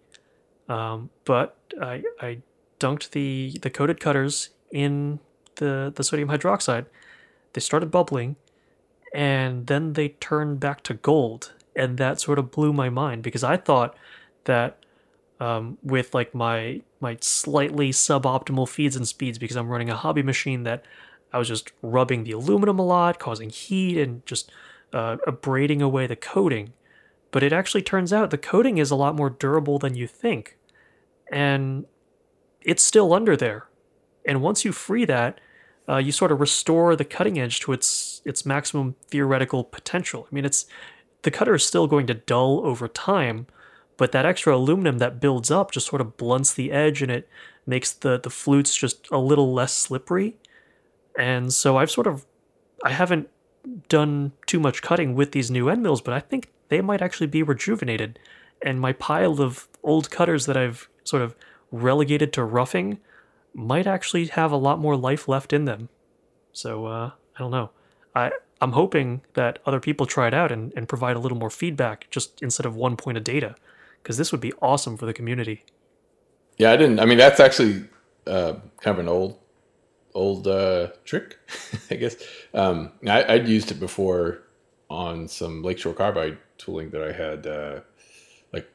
[0.69, 2.39] Um, but I, I
[2.81, 5.21] dunked the, the coated cutters in
[5.57, 6.87] the, the sodium hydroxide.
[7.53, 8.37] They started bubbling,
[9.13, 11.53] and then they turned back to gold.
[11.77, 13.97] And that sort of blew my mind because I thought
[14.45, 14.79] that
[15.41, 20.23] um, with like my my slightly suboptimal feeds and speeds because I'm running a hobby
[20.23, 20.85] machine that
[21.33, 24.51] I was just rubbing the aluminum a lot, causing heat and just
[24.93, 26.73] uh, abrading away the coating.
[27.31, 30.57] But it actually turns out the coating is a lot more durable than you think.
[31.31, 31.87] And
[32.63, 33.69] it's still under there.
[34.25, 35.41] And once you free that,
[35.89, 40.27] uh, you sort of restore the cutting edge to its its maximum theoretical potential.
[40.31, 40.67] I mean, it's
[41.23, 43.47] the cutter is still going to dull over time,
[43.97, 47.29] but that extra aluminum that builds up just sort of blunts the edge and it
[47.67, 50.37] makes the the flutes just a little less slippery.
[51.19, 52.27] And so I've sort of
[52.85, 53.29] I haven't
[53.89, 57.29] done too much cutting with these new end mills, but I think they might actually
[57.29, 58.19] be rejuvenated.
[58.63, 61.35] And my pile of old cutters that I've sort of
[61.71, 62.99] relegated to roughing
[63.55, 65.89] might actually have a lot more life left in them.
[66.53, 67.71] So uh, I don't know.
[68.15, 71.51] I I'm hoping that other people try it out and, and provide a little more
[71.51, 73.57] feedback just instead of one point of data,
[74.05, 75.65] because this would be awesome for the community.
[76.59, 77.01] Yeah, I didn't.
[77.01, 77.85] I mean, that's actually
[78.27, 79.39] uh, kind of an old
[80.15, 81.39] old uh, trick,
[81.91, 82.17] I guess.
[82.53, 84.43] Um, I, would used it before
[84.89, 87.81] on some Lakeshore Carbide tooling that I had, uh,
[88.53, 88.69] like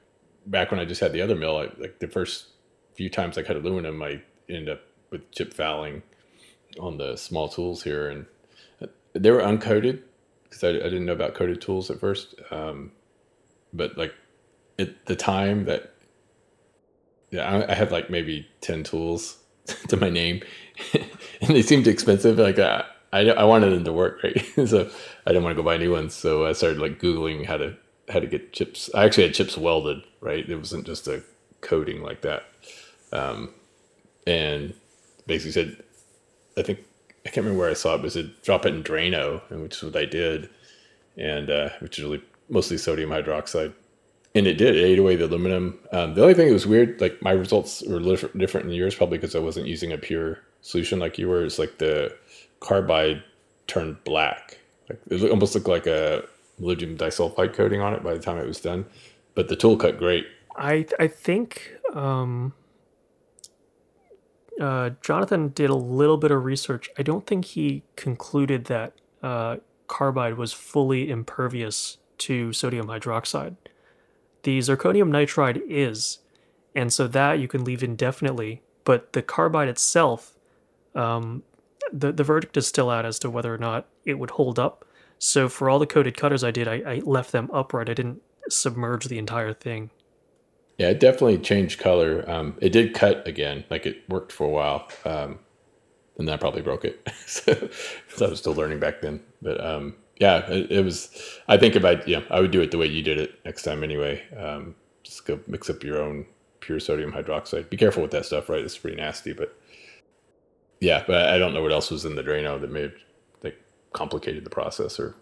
[0.47, 1.57] back when I just had the other mill.
[1.57, 2.47] I, like the first
[2.95, 6.01] few times I cut aluminum, I ended up with chip fouling
[6.79, 8.25] on the small tools here, and
[9.13, 10.01] they were uncoated
[10.43, 12.35] because I, I, didn't know about coated tools at first.
[12.51, 12.91] Um,
[13.71, 14.13] but like
[14.79, 15.93] at the time that
[17.31, 19.37] yeah, I, I had like maybe ten tools
[19.89, 20.41] to my name,
[20.93, 22.39] and they seemed expensive.
[22.39, 24.45] Like uh, I, I wanted them to work, right?
[24.67, 24.89] so
[25.25, 26.13] I didn't want to go buy new ones.
[26.15, 27.75] So I started like googling how to
[28.09, 28.89] how to get chips.
[28.95, 30.47] I actually had chips welded, right?
[30.47, 31.23] It wasn't just a
[31.61, 32.43] coating like that.
[33.11, 33.53] Um,
[34.25, 34.73] and
[35.27, 35.83] basically said,
[36.57, 36.79] I think
[37.25, 39.61] I can't remember where I saw it, but it said drop it in Drano, and
[39.61, 40.49] which is what I did,
[41.17, 43.73] and uh, which is really mostly sodium hydroxide
[44.35, 44.75] and it did.
[44.75, 45.79] It ate away the aluminum.
[45.91, 49.17] Um, the only thing that was weird, like my results were different than yours, probably
[49.17, 51.43] because I wasn't using a pure solution like you were.
[51.43, 52.15] It's like the
[52.59, 53.23] carbide
[53.67, 54.59] turned black.
[54.89, 56.23] Like it almost looked like a
[56.59, 58.85] lithium disulfide coating on it by the time it was done.
[59.35, 60.25] But the tool cut great.
[60.55, 62.53] I I think um,
[64.61, 66.89] uh, Jonathan did a little bit of research.
[66.99, 69.57] I don't think he concluded that uh,
[69.87, 73.55] carbide was fully impervious to sodium hydroxide
[74.43, 76.19] the zirconium nitride is,
[76.75, 78.61] and so that you can leave indefinitely.
[78.83, 80.33] But the carbide itself,
[80.95, 81.43] um,
[81.91, 84.85] the the verdict is still out as to whether or not it would hold up.
[85.17, 87.89] So for all the coated cutters I did, I, I left them upright.
[87.89, 89.91] I didn't submerge the entire thing.
[90.77, 92.23] Yeah, it definitely changed color.
[92.29, 95.39] Um, it did cut again, like it worked for a while, um,
[96.17, 97.05] and then I probably broke it.
[97.25, 97.69] so,
[98.07, 99.21] so I was still learning back then.
[99.41, 101.09] But um, yeah, it, it, was.
[101.47, 103.83] I think about yeah, I would do it the way you did it next time
[103.83, 104.21] anyway.
[104.37, 106.25] Um, just go mix up your own
[106.59, 107.69] pure sodium hydroxide.
[107.69, 108.59] Be careful with that stuff, right?
[108.59, 109.57] It's pretty nasty, but
[110.81, 112.93] yeah, but I don't know what else was in the Drano that may have
[113.43, 113.57] like
[113.93, 115.15] complicated the process or.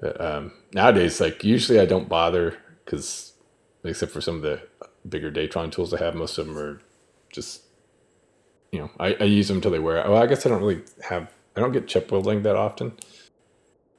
[0.00, 3.34] But um, nowadays, like usually I don't bother because,
[3.84, 4.60] except for some of the
[5.08, 6.80] bigger Datron tools I have, most of them are
[7.32, 7.62] just,
[8.72, 10.02] you know, I, I use them until they wear.
[10.10, 11.32] Well, I guess I don't really have.
[11.56, 12.94] I don't get chip welding that often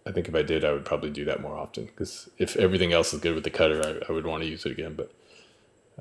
[0.07, 2.93] I think if I did, I would probably do that more often because if everything
[2.93, 4.95] else is good with the cutter, I, I would want to use it again.
[4.95, 5.11] But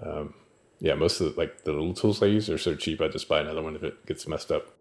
[0.03, 0.35] um,
[0.79, 3.29] yeah, most of the, like the little tools I use are so cheap, I just
[3.29, 4.75] buy another one if it gets messed up.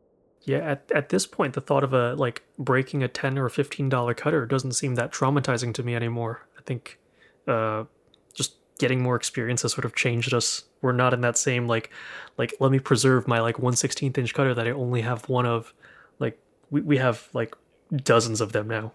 [0.45, 3.87] Yeah, at, at this point, the thought of a like breaking a ten or fifteen
[3.87, 6.45] dollar cutter doesn't seem that traumatizing to me anymore.
[6.57, 6.99] I think
[7.47, 7.85] uh,
[8.33, 10.65] just getting more experience has sort of changed us.
[10.81, 11.91] We're not in that same like
[12.37, 15.45] like let me preserve my like one sixteenth inch cutter that I only have one
[15.45, 15.73] of.
[16.19, 16.37] Like
[16.69, 17.55] we, we have like
[17.95, 18.91] dozens of them now.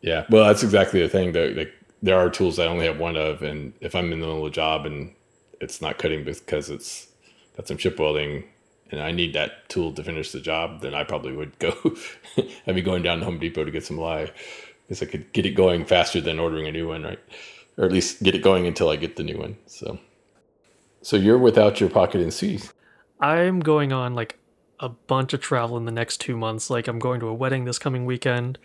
[0.00, 1.32] Yeah, well, that's exactly the thing.
[1.32, 1.72] That like
[2.02, 4.44] there are tools I only have one of, and if I'm in the middle of
[4.44, 5.12] a job and
[5.60, 7.08] it's not cutting because it's
[7.56, 8.44] got some chip welding
[8.90, 11.74] and I need that tool to finish the job, then I probably would go.
[12.66, 14.30] I'd be going down to Home Depot to get some lye
[14.86, 17.18] because I could get it going faster than ordering a new one, right?
[17.76, 19.58] Or at least get it going until I get the new one.
[19.66, 19.98] So,
[21.02, 22.72] so you're without your Pocket and NC.
[23.20, 24.38] I'm going on like
[24.80, 26.70] a bunch of travel in the next two months.
[26.70, 28.58] Like I'm going to a wedding this coming weekend.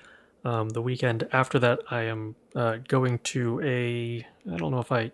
[0.45, 4.25] Um, the weekend after that, I am uh, going to a.
[4.51, 5.11] I don't know if I,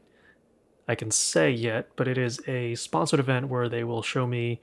[0.88, 4.60] I can say yet, but it is a sponsored event where they will show me,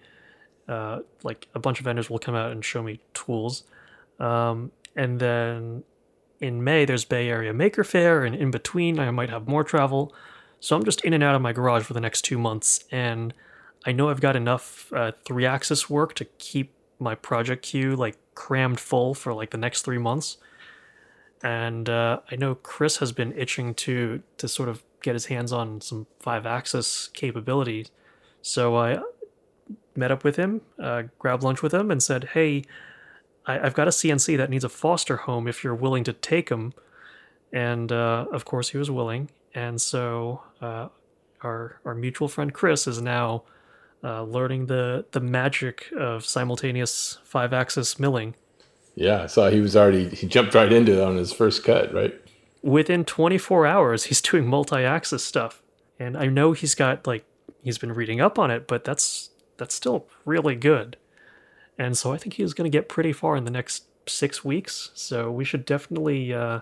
[0.68, 3.62] uh, like a bunch of vendors will come out and show me tools,
[4.18, 5.84] um, and then
[6.40, 10.12] in May there's Bay Area Maker Faire, and in between I might have more travel.
[10.58, 13.32] So I'm just in and out of my garage for the next two months, and
[13.84, 18.16] I know I've got enough uh, three axis work to keep my project queue like
[18.34, 20.38] crammed full for like the next three months
[21.42, 25.52] and uh, I know Chris has been itching to to sort of get his hands
[25.52, 27.90] on some five axis capabilities.
[28.42, 29.00] So I
[29.94, 32.64] met up with him, uh, grabbed lunch with him, and said, "Hey,
[33.46, 35.46] I, have got a CNC that needs a foster home.
[35.46, 36.72] If you're willing to take him."
[37.52, 39.30] And uh, of course, he was willing.
[39.54, 40.88] And so uh,
[41.42, 43.44] our our mutual friend Chris is now
[44.02, 48.34] uh, learning the the magic of simultaneous five axis milling
[48.96, 51.92] yeah, I saw he was already he jumped right into it on his first cut,
[51.92, 52.14] right?
[52.62, 55.62] Within 24 hours, he's doing multi-axis stuff.
[56.00, 57.24] And I know he's got like
[57.62, 60.96] he's been reading up on it, but that's that's still really good.
[61.78, 64.90] And so I think he's going to get pretty far in the next 6 weeks.
[64.94, 66.60] So we should definitely uh,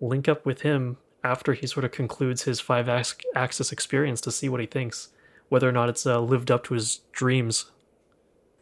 [0.00, 4.48] link up with him after he sort of concludes his five axis experience to see
[4.48, 5.10] what he thinks,
[5.48, 7.66] whether or not it's uh, lived up to his dreams.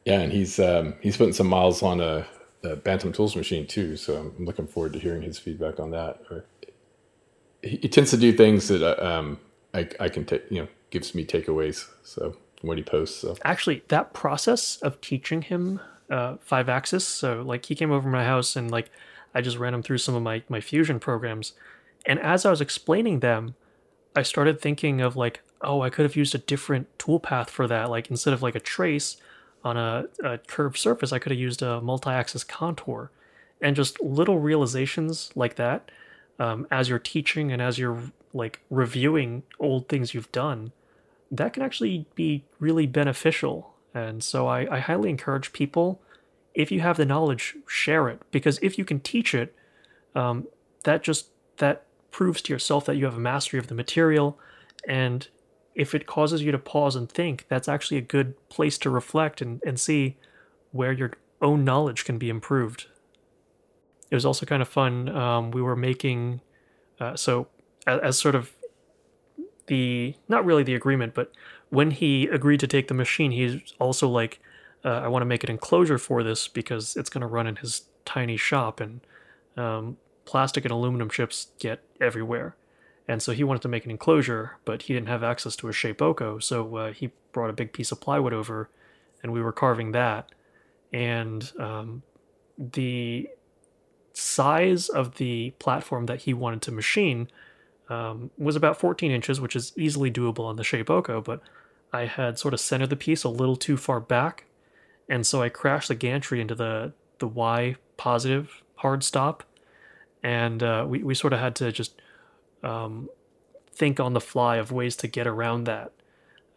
[0.04, 2.26] Yeah, and he's um, he's putting some miles on a
[2.61, 3.96] the Bantam Tools machine too.
[3.96, 6.20] So I'm looking forward to hearing his feedback on that.
[6.30, 6.44] Or
[7.62, 9.40] he, he tends to do things that uh, um,
[9.74, 11.86] I, I can take, you know, gives me takeaways.
[12.02, 15.80] So when he posts, so actually that process of teaching him
[16.11, 17.06] uh, five axis.
[17.06, 18.90] So like he came over my house and like
[19.34, 21.52] I just ran him through some of my my fusion programs,
[22.06, 23.54] and as I was explaining them,
[24.16, 27.90] I started thinking of like, oh, I could have used a different toolpath for that.
[27.90, 29.18] Like instead of like a trace,
[29.68, 33.10] on a, a curved surface, I could have used a multi-axis contour.
[33.60, 35.90] And just little realizations like that,
[36.38, 38.02] um, as you're teaching and as you're
[38.32, 40.72] like reviewing old things you've done,
[41.30, 43.74] that can actually be really beneficial.
[43.94, 46.00] And so I, I highly encourage people,
[46.54, 49.54] if you have the knowledge, share it because if you can teach it,
[50.14, 50.46] um,
[50.84, 54.38] that just that proves to yourself that you have a mastery of the material
[54.86, 55.28] and
[55.78, 59.40] if it causes you to pause and think, that's actually a good place to reflect
[59.40, 60.16] and, and see
[60.72, 62.86] where your own knowledge can be improved.
[64.10, 65.08] It was also kind of fun.
[65.08, 66.40] Um, we were making,
[66.98, 67.46] uh, so
[67.86, 68.50] as, as, sort of
[69.68, 71.30] the, not really the agreement, but
[71.70, 74.40] when he agreed to take the machine, he's also like,
[74.84, 77.54] uh, I want to make an enclosure for this because it's going to run in
[77.56, 79.00] his tiny shop and
[79.56, 82.56] um, plastic and aluminum chips get everywhere.
[83.09, 85.72] And so he wanted to make an enclosure, but he didn't have access to a
[85.72, 88.68] Shapeoko, so uh, he brought a big piece of plywood over,
[89.22, 90.30] and we were carving that.
[90.92, 92.02] And um,
[92.59, 93.30] the
[94.12, 97.28] size of the platform that he wanted to machine
[97.88, 101.40] um, was about 14 inches, which is easily doable on the Shapeoko, but
[101.92, 104.44] I had sort of centered the piece a little too far back,
[105.09, 109.42] and so I crashed the gantry into the the Y positive hard stop,
[110.22, 112.00] and uh, we we sort of had to just
[112.62, 113.09] um,
[113.72, 115.92] think on the fly of ways to get around that.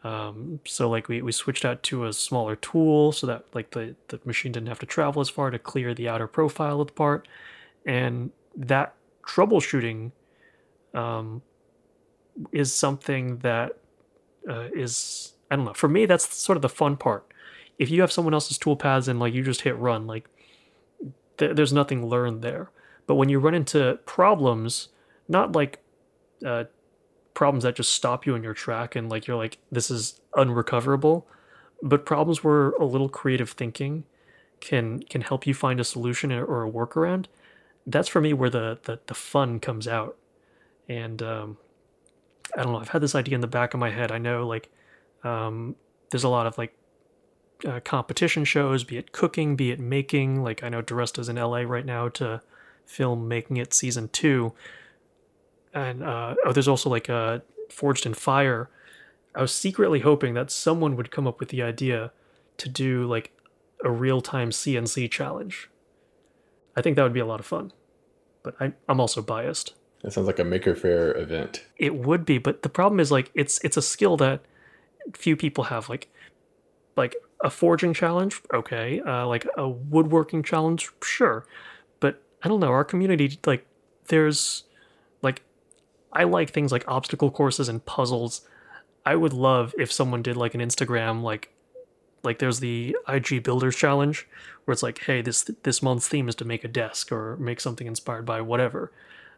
[0.04, 3.96] Um, so like we, we switched out to a smaller tool so that like the,
[4.08, 6.94] the machine didn't have to travel as far to clear the outer profile of the
[6.94, 7.28] part.
[7.86, 10.12] And that troubleshooting
[10.94, 11.42] um,
[12.52, 13.78] is something that
[14.50, 15.74] uh, is I don't know.
[15.74, 17.32] For me, that's sort of the fun part.
[17.78, 20.30] If you have someone else's tool paths and like you just hit run, like
[21.38, 22.72] th- there's nothing learned there.
[23.06, 24.90] But when you run into problems,
[25.28, 25.80] not like
[26.46, 26.66] uh,
[27.34, 31.28] problems that just stop you in your track and like you're like this is unrecoverable
[31.82, 34.04] but problems where a little creative thinking
[34.60, 37.26] can can help you find a solution or a workaround
[37.88, 40.18] that's for me where the the, the fun comes out.
[40.88, 41.58] And um,
[42.58, 42.80] I don't know.
[42.80, 44.12] I've had this idea in the back of my head.
[44.12, 44.70] I know like
[45.24, 45.76] um,
[46.10, 46.76] there's a lot of like
[47.66, 50.44] uh, competition shows, be it cooking, be it making.
[50.44, 52.42] Like I know DiResta's in LA right now to
[52.86, 54.54] film Making It season two,
[55.74, 58.70] and uh, oh, there's also like a uh, Forged in Fire.
[59.34, 62.12] I was secretly hoping that someone would come up with the idea
[62.58, 63.32] to do like
[63.84, 65.70] a real time CNC challenge.
[66.76, 67.72] I think that would be a lot of fun,
[68.44, 69.74] but I, I'm also biased.
[70.04, 71.64] That sounds like a Maker Faire event.
[71.78, 74.42] It would be, but the problem is like it's it's a skill that
[75.14, 75.90] few people have.
[75.90, 76.10] Like
[76.98, 79.02] like a forging challenge, okay.
[79.02, 81.46] Uh, like a woodworking challenge, sure.
[82.00, 82.70] But I don't know.
[82.72, 83.66] Our community, like,
[84.08, 84.64] there's
[86.14, 88.42] I like things like obstacle courses and puzzles.
[89.06, 91.52] I would love if someone did like an Instagram like
[92.24, 94.28] like there's the IG Builders Challenge
[94.66, 97.60] where it's like, hey, this this month's theme is to make a desk or make
[97.60, 98.92] something inspired by whatever.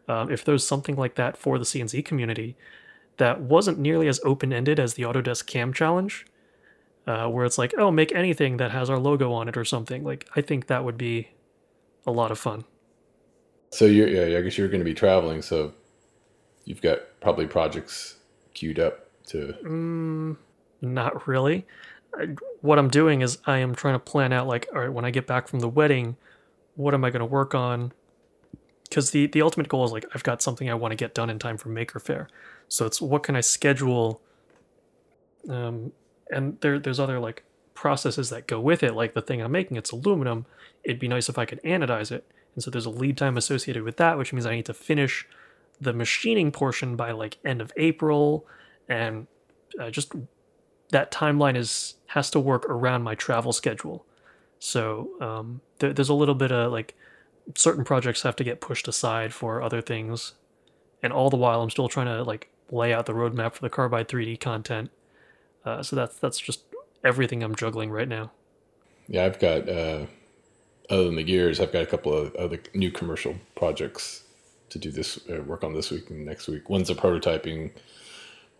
[0.06, 2.56] Um, if there's something like that for the CNC community
[3.16, 6.26] that wasn't nearly as open ended as the Autodesk Cam Challenge,
[7.06, 10.04] uh, where it's like, oh, make anything that has our logo on it or something.
[10.04, 11.28] Like, I think that would be
[12.06, 12.64] a lot of fun.
[13.70, 15.72] So you're, yeah, I guess you're going to be traveling, so
[16.64, 18.16] you've got probably projects
[18.54, 19.54] queued up to.
[19.62, 20.36] Mm,
[20.80, 21.66] not really
[22.60, 25.10] what I'm doing is I am trying to plan out like, all right, when I
[25.10, 26.16] get back from the wedding,
[26.76, 27.92] what am I going to work on?
[28.84, 31.30] Because the the ultimate goal is like I've got something I want to get done
[31.30, 32.28] in time for Maker Faire,
[32.68, 34.20] so it's what can I schedule?
[35.48, 35.92] Um,
[36.30, 37.44] and there there's other like
[37.74, 40.46] processes that go with it, like the thing I'm making, it's aluminum.
[40.84, 43.82] It'd be nice if I could anodize it, and so there's a lead time associated
[43.82, 45.26] with that, which means I need to finish
[45.84, 48.46] the machining portion by like end of April,
[48.88, 49.26] and
[49.80, 50.12] uh, just
[50.90, 54.04] that timeline is has to work around my travel schedule.
[54.58, 56.94] So um, there, there's a little bit of like
[57.54, 60.34] certain projects have to get pushed aside for other things,
[61.02, 63.70] and all the while I'm still trying to like lay out the roadmap for the
[63.70, 64.90] Carbide 3D content.
[65.64, 66.64] Uh, so that's that's just
[67.02, 68.32] everything I'm juggling right now.
[69.06, 70.06] Yeah, I've got uh,
[70.88, 74.24] other than the gears, I've got a couple of other new commercial projects
[74.70, 76.68] to do this uh, work on this week and next week.
[76.68, 77.70] One's a prototyping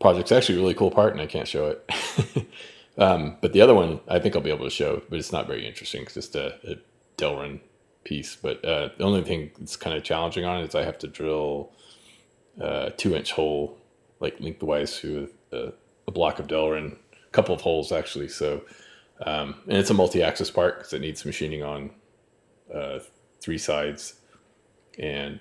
[0.01, 2.47] project's actually a really cool part, and I can't show it.
[2.99, 5.47] um, but the other one, I think I'll be able to show, but it's not
[5.47, 6.03] very interesting.
[6.03, 6.77] It's just a, a
[7.17, 7.61] Delrin
[8.05, 8.37] piece.
[8.37, 11.09] But uh, the only thing that's kind of challenging on it is I have to
[11.09, 11.73] drill
[12.61, 13.79] a two inch hole,
[14.21, 15.73] like lengthwise through a,
[16.07, 18.29] a block of Delrin, a couple of holes actually.
[18.29, 18.63] So,
[19.25, 21.91] um, and it's a multi axis part because it needs machining on
[22.73, 23.01] uh,
[23.41, 24.15] three sides
[24.99, 25.41] and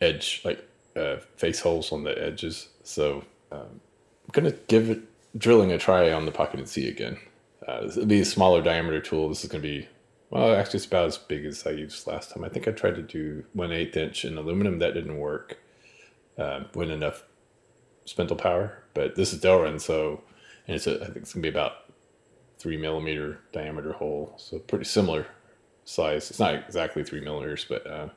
[0.00, 2.68] edge, like uh, face holes on the edges.
[2.82, 5.00] So um, I'm gonna give it
[5.38, 7.18] drilling a try on the Pocket NC again.
[7.66, 9.28] Uh, will be a smaller diameter tool.
[9.28, 9.88] This is gonna be
[10.30, 12.44] well, actually, it's about as big as I used last time.
[12.44, 14.78] I think I tried to do one eighth inch in aluminum.
[14.78, 15.58] That didn't work.
[16.38, 17.24] Uh, wasn't enough
[18.04, 18.84] spindle power.
[18.94, 20.22] But this is Delrin, so
[20.66, 21.92] and it's a, I think it's gonna be about
[22.58, 25.26] three millimeter diameter hole, so pretty similar
[25.84, 26.30] size.
[26.30, 27.86] It's not exactly three millimeters, but.
[27.86, 28.08] Uh,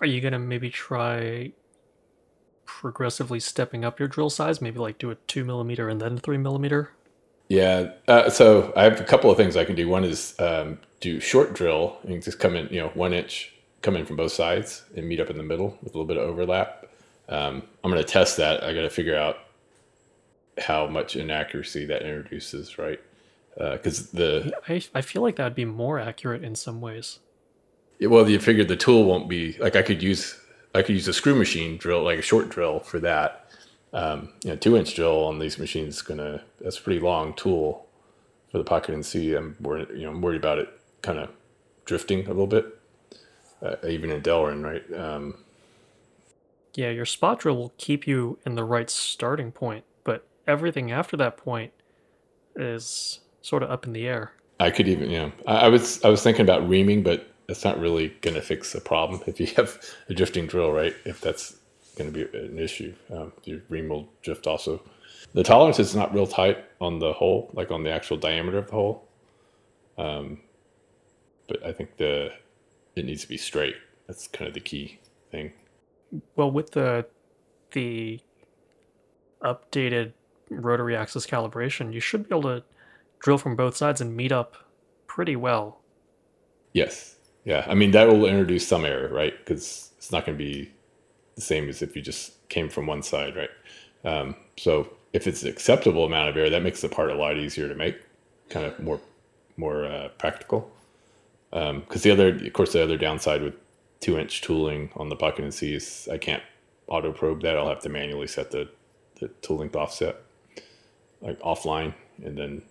[0.00, 1.52] Are you gonna maybe try
[2.64, 4.60] progressively stepping up your drill size?
[4.60, 6.92] Maybe like do a two millimeter and then three millimeter.
[7.48, 7.90] Yeah.
[8.06, 9.88] Uh, so I have a couple of things I can do.
[9.88, 13.96] One is um, do short drill and just come in, you know, one inch, come
[13.96, 16.22] in from both sides and meet up in the middle with a little bit of
[16.22, 16.86] overlap.
[17.28, 18.62] Um, I'm going to test that.
[18.62, 19.38] I got to figure out
[20.58, 23.00] how much inaccuracy that introduces, right?
[23.58, 27.18] Because uh, the I, I feel like that would be more accurate in some ways.
[28.02, 30.38] Well, you figured the tool won't be like I could use
[30.74, 33.46] I could use a screw machine drill, like a short drill for that.
[33.92, 37.34] Um, you know, two inch drill on these machines is gonna that's a pretty long
[37.34, 37.86] tool
[38.50, 39.36] for the Pocket NC.
[39.36, 40.68] I'm worried, you know, I'm worried about it
[41.02, 41.30] kind of
[41.84, 42.78] drifting a little bit,
[43.62, 44.98] uh, even in Delrin, right?
[44.98, 45.34] Um,
[46.74, 51.16] yeah, your spot drill will keep you in the right starting point, but everything after
[51.16, 51.72] that point
[52.54, 54.32] is sort of up in the air.
[54.58, 57.64] I could even, you know, I, I was I was thinking about reaming, but that's
[57.64, 60.94] not really going to fix the problem if you have a drifting drill, right?
[61.04, 61.56] If that's
[61.96, 64.80] going to be an issue, um, your ream will drift also.
[65.34, 68.66] The tolerance is not real tight on the hole, like on the actual diameter of
[68.66, 69.08] the hole.
[69.98, 70.38] Um,
[71.48, 72.32] but I think the
[72.94, 73.74] it needs to be straight.
[74.06, 75.00] That's kind of the key
[75.32, 75.52] thing.
[76.36, 77.04] Well, with the
[77.72, 78.20] the
[79.42, 80.12] updated
[80.50, 82.62] rotary axis calibration, you should be able to
[83.18, 84.56] drill from both sides and meet up
[85.08, 85.80] pretty well.
[86.72, 89.36] Yes, yeah, I mean that will introduce some error, right?
[89.38, 90.70] Because it's not going to be
[91.34, 93.50] the same as if you just came from one side, right?
[94.04, 97.36] Um, so if it's an acceptable amount of error, that makes the part a lot
[97.36, 98.00] easier to make,
[98.48, 99.00] kind of more
[99.56, 100.70] more uh, practical.
[101.50, 103.54] Because um, the other, of course, the other downside with
[104.00, 106.10] two inch tooling on the Pocket NCs.
[106.10, 106.42] I can't
[106.86, 107.56] auto probe that.
[107.56, 108.68] I'll have to manually set the,
[109.20, 110.16] the tool length offset
[111.20, 112.62] like offline and then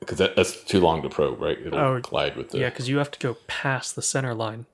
[0.00, 1.58] because that, that's too long to probe, right?
[1.58, 2.58] It'll Oh, collide with the.
[2.58, 4.66] Yeah, because you have to go past the center line.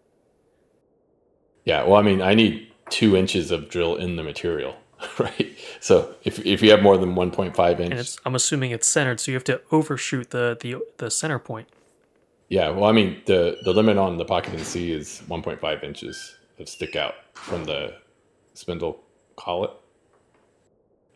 [1.64, 4.74] Yeah, well, I mean, I need two inches of drill in the material,
[5.18, 5.56] right?
[5.80, 9.20] So if, if you have more than 1.5 And inch, it's I'm assuming it's centered,
[9.20, 11.68] so you have to overshoot the the, the center point.
[12.48, 16.68] yeah, well, I mean, the, the limit on the Pocket NC is 1.5 inches of
[16.68, 17.94] stick out from the
[18.54, 19.02] spindle
[19.36, 19.70] collet.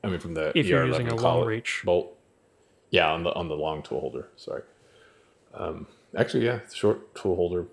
[0.05, 1.83] I mean, from the If you're using a long reach.
[1.85, 2.16] bolt.
[2.91, 4.29] Yeah, on the on the long tool holder.
[4.37, 4.63] Sorry.
[5.55, 7.67] Um, actually, yeah, short tool holder.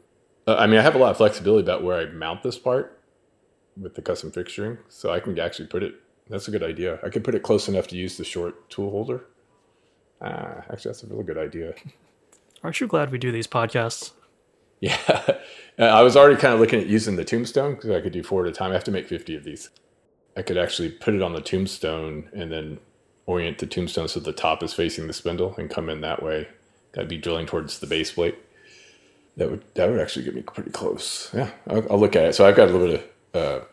[0.47, 2.99] Uh, I mean, I have a lot of flexibility about where I mount this part
[3.80, 5.95] with the custom fixturing, so I can actually put it.
[6.30, 6.99] That's a good idea.
[7.03, 9.26] I could put it close enough to use the short tool holder.
[10.22, 11.74] Ah, actually, that's a really good idea.
[12.64, 14.11] Aren't you glad we do these podcasts?
[14.80, 14.97] Yeah,
[15.80, 18.22] Uh, I was already kind of looking at using the tombstone because I could do
[18.22, 18.72] four at a time.
[18.72, 19.70] I have to make fifty of these.
[20.36, 22.80] I could actually put it on the tombstone and then
[23.26, 26.48] orient the tombstone so the top is facing the spindle and come in that way.
[26.94, 28.38] That'd be drilling towards the base plate.
[29.38, 31.32] That would that would actually get me pretty close.
[31.34, 32.36] Yeah, I'll, I'll look at it.
[32.36, 33.66] So I've got a little bit of uh,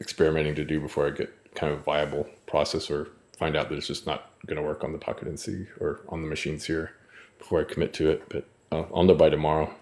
[0.00, 3.76] experimenting to do before I get kind of a viable process or find out that
[3.76, 6.92] it's just not going to work on the pocket NC or on the machines here
[7.38, 8.28] before I commit to it.
[8.28, 9.74] But I'll, I'll know by tomorrow.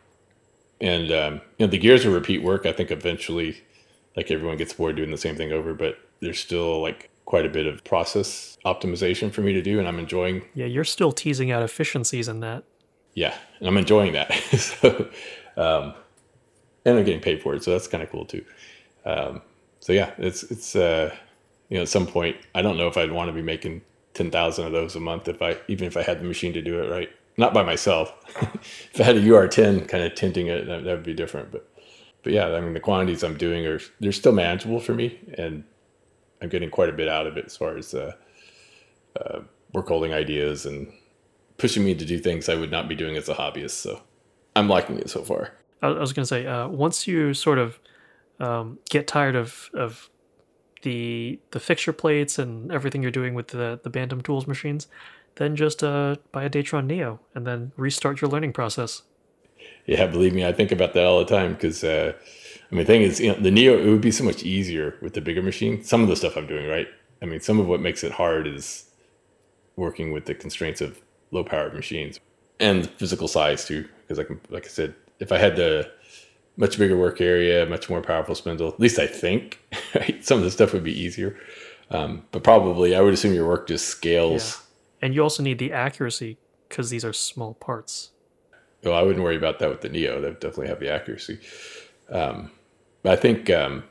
[0.80, 2.64] And um, you know, the gears are repeat work.
[2.64, 3.62] I think eventually,
[4.16, 7.50] like everyone gets bored doing the same thing over, but there's still like quite a
[7.50, 11.50] bit of process optimization for me to do, and I'm enjoying Yeah, you're still teasing
[11.50, 12.64] out efficiencies in that.
[13.14, 14.32] yeah, and I'm enjoying that.
[14.58, 15.08] so,
[15.56, 15.94] um,
[16.84, 18.44] and I'm getting paid for it, so that's kind of cool too.
[19.04, 19.42] Um,
[19.80, 21.14] so yeah, it's it's uh,
[21.68, 23.82] you know at some point I don't know if I'd want to be making
[24.14, 26.62] ten thousand of those a month if I even if I had the machine to
[26.62, 28.12] do it right, not by myself.
[28.92, 31.50] if I had a UR10 kind of tinting it, that, that would be different.
[31.52, 31.68] But
[32.22, 35.64] but yeah, I mean the quantities I'm doing are they're still manageable for me, and
[36.40, 38.12] I'm getting quite a bit out of it as far as uh,
[39.20, 39.40] uh,
[39.72, 40.92] work holding ideas and
[41.58, 43.70] pushing me to do things I would not be doing as a hobbyist.
[43.70, 44.02] So
[44.54, 45.52] I'm liking it so far.
[45.82, 47.78] I was going to say, uh, once you sort of
[48.40, 50.10] um, get tired of of
[50.82, 54.86] the the fixture plates and everything you're doing with the the Bantam Tools machines,
[55.36, 59.02] then just uh, buy a Datron Neo and then restart your learning process.
[59.86, 62.12] Yeah, believe me, I think about that all the time because uh,
[62.70, 64.96] I mean, the thing is, you know, the Neo it would be so much easier
[65.00, 65.82] with the bigger machine.
[65.84, 66.88] Some of the stuff I'm doing, right?
[67.22, 68.90] I mean, some of what makes it hard is
[69.76, 71.00] working with the constraints of
[71.30, 72.18] low powered machines
[72.58, 73.88] and physical size too.
[74.02, 75.90] Because I can, like I said, if I had the
[76.56, 79.60] much bigger work area, much more powerful spindle, at least I think,
[79.94, 80.24] right?
[80.24, 81.36] Some of the stuff would be easier.
[81.90, 84.62] Um, but probably, I would assume your work just scales.
[85.00, 86.38] And you also need the accuracy
[86.68, 88.10] because these are small parts.
[88.82, 90.20] Well, I wouldn't worry about that with the Neo.
[90.20, 91.38] That would definitely have the accuracy.
[92.10, 92.50] Um,
[93.06, 93.84] but I think um,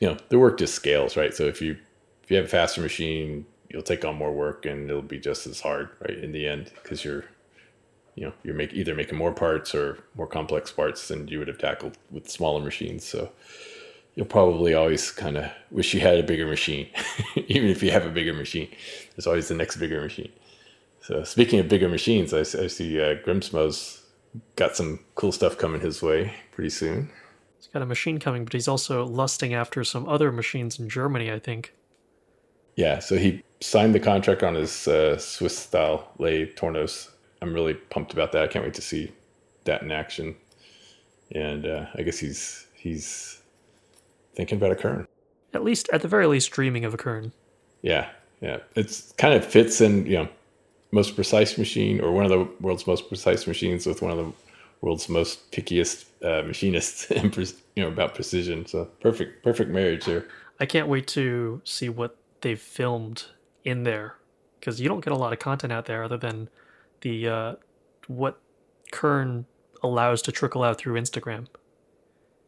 [0.00, 1.32] you know the work just scales, right?
[1.32, 1.76] So if you
[2.24, 5.46] if you have a faster machine, you'll take on more work, and it'll be just
[5.46, 6.18] as hard, right?
[6.18, 7.24] In the end, because you're
[8.16, 11.46] you know you're make, either making more parts or more complex parts than you would
[11.46, 13.04] have tackled with smaller machines.
[13.04, 13.30] So
[14.16, 16.88] you'll probably always kind of wish you had a bigger machine,
[17.36, 18.70] even if you have a bigger machine.
[19.14, 20.32] There's always the next bigger machine.
[21.00, 24.02] So speaking of bigger machines, I, I see uh, Grimsmo's
[24.56, 27.12] got some cool stuff coming his way pretty soon.
[27.68, 31.30] He's got a machine coming, but he's also lusting after some other machines in Germany,
[31.30, 31.74] I think.
[32.76, 37.10] Yeah, so he signed the contract on his uh, Swiss style lathe Tornos.
[37.42, 38.42] I'm really pumped about that.
[38.42, 39.12] I can't wait to see
[39.64, 40.34] that in action.
[41.34, 43.42] And uh, I guess he's he's
[44.34, 45.06] thinking about a Kern.
[45.52, 47.32] At least, at the very least, dreaming of a Kern.
[47.82, 48.08] Yeah,
[48.40, 48.60] yeah.
[48.76, 50.28] It's kind of fits in, you know,
[50.90, 54.32] most precise machine or one of the world's most precise machines with one of the
[54.80, 57.36] world's most pickiest uh, machinists, and
[57.76, 58.66] you know, about precision.
[58.66, 60.28] So perfect, perfect marriage here.
[60.60, 63.24] I can't wait to see what they've filmed
[63.64, 64.16] in there
[64.58, 66.48] because you don't get a lot of content out there other than
[67.02, 67.54] the uh,
[68.06, 68.40] what
[68.90, 69.46] Kern
[69.82, 71.46] allows to trickle out through Instagram.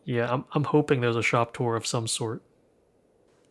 [0.05, 2.43] Yeah, I'm I'm hoping there's a shop tour of some sort.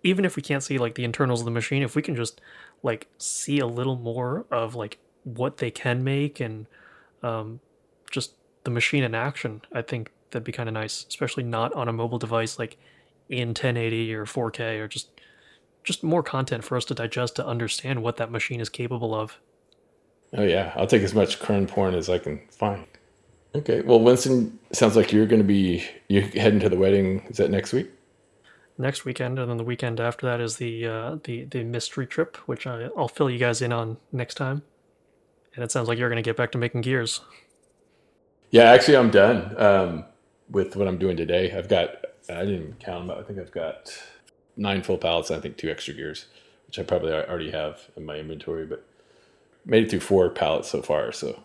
[0.04, 2.42] Even if we can't see like the internals of the machine, if we can just
[2.84, 6.68] like see a little more of like what they can make and
[7.22, 7.60] um,
[8.10, 11.88] just the machine in action, I think that'd be kind of nice, especially not on
[11.88, 12.77] a mobile device like
[13.30, 15.10] in 1080 or 4K or just
[15.84, 19.40] just more content for us to digest to understand what that machine is capable of.
[20.34, 22.86] Oh yeah, I'll take as much Kern porn as I can find.
[23.56, 27.23] Okay, well, Winston, sounds like you're going to be you heading to the wedding.
[27.30, 27.90] Is that next week?
[28.77, 32.38] Next weekend, and then the weekend after that is the uh, the the mystery trip,
[32.45, 34.61] which I, I'll fill you guys in on next time.
[35.56, 37.22] And it sounds like you're going to get back to making gears.
[38.52, 39.60] Yeah, actually, I'm done.
[39.62, 40.06] Um,
[40.50, 41.52] with what I'm doing today.
[41.52, 43.08] I've got I didn't count them.
[43.08, 43.92] But I think I've got
[44.58, 45.30] nine full pallets.
[45.30, 46.26] And I think two extra gears,
[46.68, 48.66] which I probably already have in my inventory.
[48.66, 48.86] But
[49.66, 51.40] made it through four pallets so far, so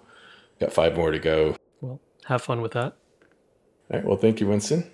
[0.60, 1.56] got five more to go.
[1.80, 2.94] Well, have fun with that.
[3.90, 4.04] All right.
[4.04, 4.90] Well, thank you, Winston.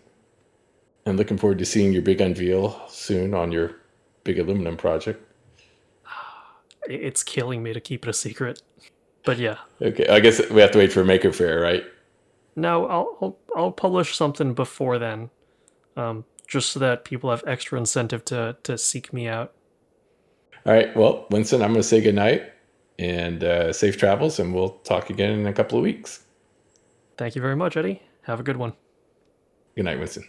[1.06, 3.76] And looking forward to seeing your big unveil soon on your
[4.24, 5.24] big aluminum project.
[6.88, 8.62] It's killing me to keep it a secret.
[9.24, 9.58] But yeah.
[9.80, 10.08] Okay.
[10.08, 11.84] I guess we have to wait for Maker Faire, right?
[12.60, 15.30] No, I'll I'll, I'll publish something before then,
[15.96, 19.52] um, just so that people have extra incentive to to seek me out.
[20.66, 20.94] All right.
[20.94, 22.52] Well, Winston, I'm going to say goodnight
[22.98, 26.24] and uh, safe travels, and we'll talk again in a couple of weeks.
[27.16, 28.02] Thank you very much, Eddie.
[28.22, 28.74] Have a good one.
[29.74, 30.24] Good night, Winston.